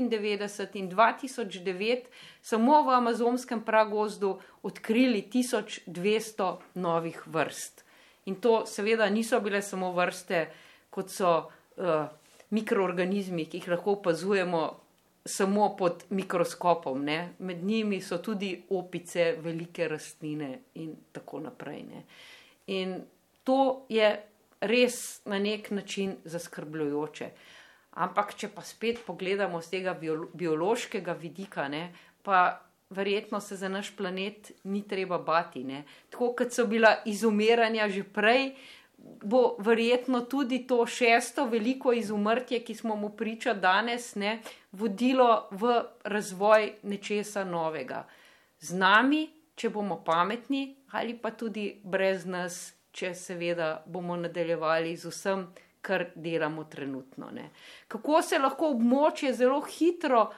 in 0.80 0.90
2009, 0.90 2.06
samo 2.42 2.84
v 2.88 2.94
amazonskem 2.96 3.66
pragozdu 3.66 4.38
odkrili 4.64 5.26
1200 5.34 6.54
novih 6.80 7.20
vrst. 7.28 7.84
In 8.26 8.40
to 8.42 8.64
seveda 8.66 9.10
niso 9.10 9.42
bile 9.44 9.62
samo 9.62 9.92
vrste, 9.94 10.48
kot 10.90 11.12
so 11.12 11.34
uh, 11.78 12.08
mikroorganizmi, 12.56 13.46
ki 13.50 13.62
jih 13.62 13.70
lahko 13.74 13.98
opazujemo 14.00 14.64
samo 15.26 15.72
pod 15.78 16.04
mikroskopom. 16.10 17.04
Ne? 17.06 17.34
Med 17.40 17.64
njimi 17.64 18.02
so 18.02 18.18
tudi 18.18 18.54
opice, 18.70 19.36
velike 19.42 19.88
rastline 19.88 20.60
in 20.76 20.96
tako 21.12 21.40
naprej. 21.40 21.84
Ne? 21.84 22.04
In 22.68 23.00
to 23.44 23.86
je 23.90 24.10
res 24.62 25.22
na 25.26 25.40
nek 25.40 25.72
način 25.72 26.16
zaskrbljujoče. 26.26 27.30
Ampak, 27.96 28.34
če 28.36 28.50
pa 28.52 28.62
spet 28.66 29.00
pogledamo 29.08 29.62
z 29.64 29.78
tega 29.78 29.94
biološkega 30.34 31.14
vidika, 31.16 31.70
ne, 31.72 31.94
pa 32.24 32.60
verjetno 32.90 33.40
se 33.40 33.56
za 33.56 33.70
naš 33.70 33.94
planet 33.96 34.52
ni 34.64 34.82
treba 34.88 35.18
bati. 35.18 35.64
Ne? 35.64 35.84
Tako 36.10 36.34
kot 36.36 36.54
so 36.54 36.66
bila 36.68 36.98
izumiranja 37.06 37.88
že 37.90 38.04
prej, 38.04 38.52
bo 39.24 39.56
verjetno 39.60 40.22
tudi 40.22 40.68
to 40.68 40.86
šesto 40.86 41.46
veliko 41.46 41.94
izumrtje, 41.94 42.60
ki 42.64 42.76
smo 42.76 42.96
mu 42.96 43.10
priča 43.10 43.54
danes, 43.54 44.16
ne, 44.16 44.40
vodilo 44.72 45.48
v 45.52 45.82
razvoj 46.04 46.72
nečesa 46.84 47.44
novega. 47.44 48.06
Z 48.60 48.78
nami, 48.78 49.28
če 49.56 49.70
bomo 49.70 50.02
pametni, 50.06 50.76
ali 50.92 51.18
pa 51.18 51.32
tudi 51.32 51.70
brez 51.84 52.26
nas, 52.26 52.74
če 52.92 53.14
seveda 53.14 53.84
bomo 53.86 54.16
nadaljevali 54.16 54.96
z 54.98 55.12
vsem, 55.12 55.48
kar 55.86 56.08
delamo 56.16 56.64
trenutno. 56.64 57.30
Ne. 57.32 57.50
Kako 57.88 58.22
se 58.22 58.40
lahko 58.40 58.72
območje 58.74 59.34
zelo 59.34 59.62
hitro 59.70 60.32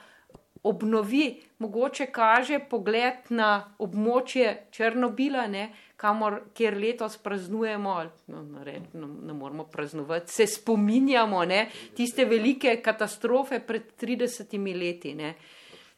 obnovi, 0.62 1.40
mogoče 1.58 2.06
kaže 2.12 2.58
pogled 2.70 3.30
na 3.30 3.74
območje 3.78 4.66
Črnobila, 4.74 5.46
ne, 5.46 5.70
kamor, 5.98 6.40
kjer 6.54 6.76
letos 6.78 7.16
praznujemo, 7.18 7.94
no, 8.30 8.42
ne, 8.42 8.80
ne 8.94 9.34
moramo 9.34 9.64
praznovati, 9.64 10.32
se 10.32 10.46
spominjamo 10.46 11.44
ne, 11.44 11.64
tiste 11.96 12.24
velike 12.24 12.76
katastrofe 12.82 13.58
pred 13.66 13.90
30 14.00 14.54
leti. 14.78 15.14
Ne. 15.18 15.32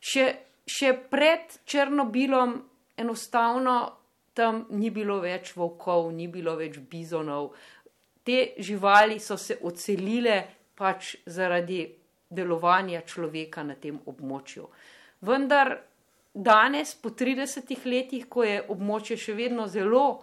Še, 0.01 0.25
še 0.65 0.95
pred 1.13 1.59
Črnobilom 1.69 2.57
enostavno 2.97 3.77
tam 4.33 4.65
ni 4.73 4.89
bilo 4.91 5.19
več 5.21 5.53
volkov, 5.57 6.09
ni 6.17 6.31
bilo 6.33 6.57
več 6.57 6.79
bizonov. 6.81 7.53
Te 8.25 8.55
živali 8.57 9.21
so 9.21 9.37
se 9.37 9.59
odselile 9.69 10.41
pač 10.81 11.19
zaradi 11.29 11.83
delovanja 12.31 13.03
človeka 13.05 13.67
na 13.69 13.77
tem 13.77 14.01
območju. 14.07 14.65
Vendar 15.29 15.75
danes, 16.35 16.95
po 16.95 17.11
30 17.11 17.87
letih, 17.87 18.27
ko 18.29 18.45
je 18.45 18.63
območje 18.69 19.17
še 19.17 19.35
vedno 19.35 19.67
zelo 19.67 20.23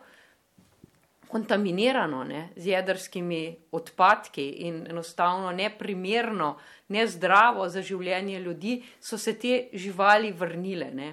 kontaminirano 1.27 2.23
ne, 2.23 2.49
z 2.55 2.71
jedrskimi 2.71 3.41
odpadki 3.75 4.45
in 4.67 4.85
enostavno 4.87 5.51
neprimerno, 5.51 6.53
nezdravo 6.95 7.67
za 7.69 7.83
življenje 7.83 8.39
ljudi, 8.39 8.77
so 8.99 9.17
se 9.19 9.35
te 9.39 9.67
živali 9.73 10.31
vrnile. 10.31 10.91
Ne. 10.95 11.09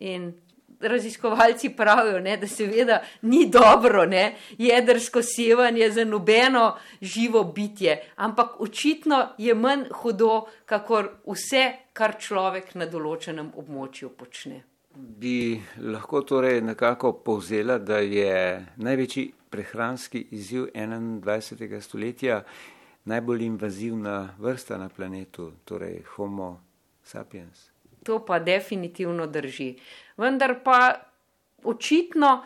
In 0.00 0.32
raziskovalci 0.80 1.70
pravijo, 1.76 2.20
ne, 2.20 2.36
da 2.36 2.46
seveda 2.46 3.00
ni 3.22 3.46
dobro 3.50 4.06
ne, 4.06 4.36
jedrsko 4.58 5.22
sevanje 5.22 5.90
za 5.90 6.04
nobeno 6.04 6.76
živo 7.00 7.44
bitje, 7.44 8.02
ampak 8.16 8.60
očitno 8.60 9.28
je 9.38 9.54
manj 9.54 9.84
hudo, 9.92 10.46
kakor 10.66 11.10
vse, 11.26 11.72
kar 11.92 12.16
človek 12.18 12.74
na 12.74 12.86
določenem 12.86 13.52
območju 13.56 14.10
počne. 14.16 14.64
Bi 14.94 15.60
lahko 15.78 16.22
torej 16.26 16.60
nekako 16.66 17.12
povzela, 17.24 17.78
da 17.78 17.98
je 17.98 18.66
največji 18.76 19.30
prehranski 19.50 20.26
izziv 20.30 20.66
21. 20.74 21.80
stoletja 21.80 22.42
najbolj 23.04 23.42
invazivna 23.42 24.34
vrsta 24.38 24.78
na 24.78 24.88
planetu, 24.88 25.52
torej 25.64 26.02
Homo 26.14 26.60
sapiens. 27.02 27.69
To 28.04 28.18
pa 28.24 28.38
definitivno 28.38 29.26
drži. 29.26 29.74
Vendar 30.16 30.54
pa 30.64 30.94
očitno 31.64 32.44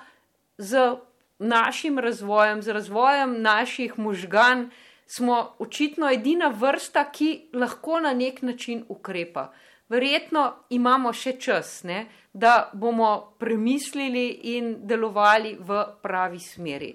z 0.59 0.97
našim 1.39 1.99
razvojem, 1.99 2.63
z 2.63 2.69
razvojem 2.69 3.43
naših 3.43 3.99
možgan, 3.99 4.71
smo 5.07 5.55
očitno 5.59 6.11
edina 6.11 6.49
vrsta, 6.49 7.05
ki 7.13 7.49
lahko 7.53 8.01
na 8.01 8.15
nek 8.15 8.43
način 8.43 8.85
ukrepa. 8.89 9.53
Verjetno 9.89 10.55
imamo 10.71 11.13
še 11.13 11.37
čas, 11.39 11.83
ne, 11.85 12.07
da 12.33 12.71
bomo 12.73 13.37
premislili 13.39 14.29
in 14.57 14.87
delovali 14.89 15.57
v 15.61 15.85
pravi 16.03 16.41
smeri. 16.41 16.95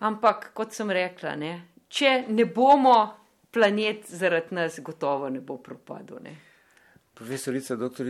Ampak, 0.00 0.50
kot 0.54 0.74
sem 0.74 0.90
rekla, 0.90 1.36
ne, 1.36 1.52
če 1.88 2.24
ne 2.28 2.44
bomo, 2.44 2.96
planet 3.54 4.10
zaradi 4.10 4.54
nas 4.54 4.80
gotovo 4.82 5.30
ne 5.30 5.40
bo 5.40 5.56
propadel. 5.62 6.18
Ne. 6.24 6.34
Profesorica 7.14 7.76
dr. 7.76 8.04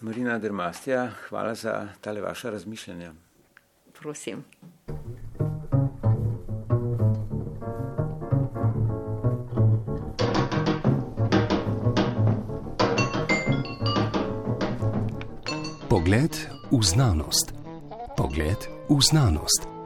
Marina 0.00 0.38
Dermastija, 0.38 1.10
hvala 1.28 1.54
za 1.54 1.88
tale 2.00 2.20
vaše 2.20 2.50
razmišljanje. 2.50 3.10
Prosim. 4.00 4.44
Pogled 15.88 16.36
v 16.70 16.82
znanost. 16.82 17.52
Pogled 18.16 18.58
v 18.88 19.00
znanost. 19.02 19.77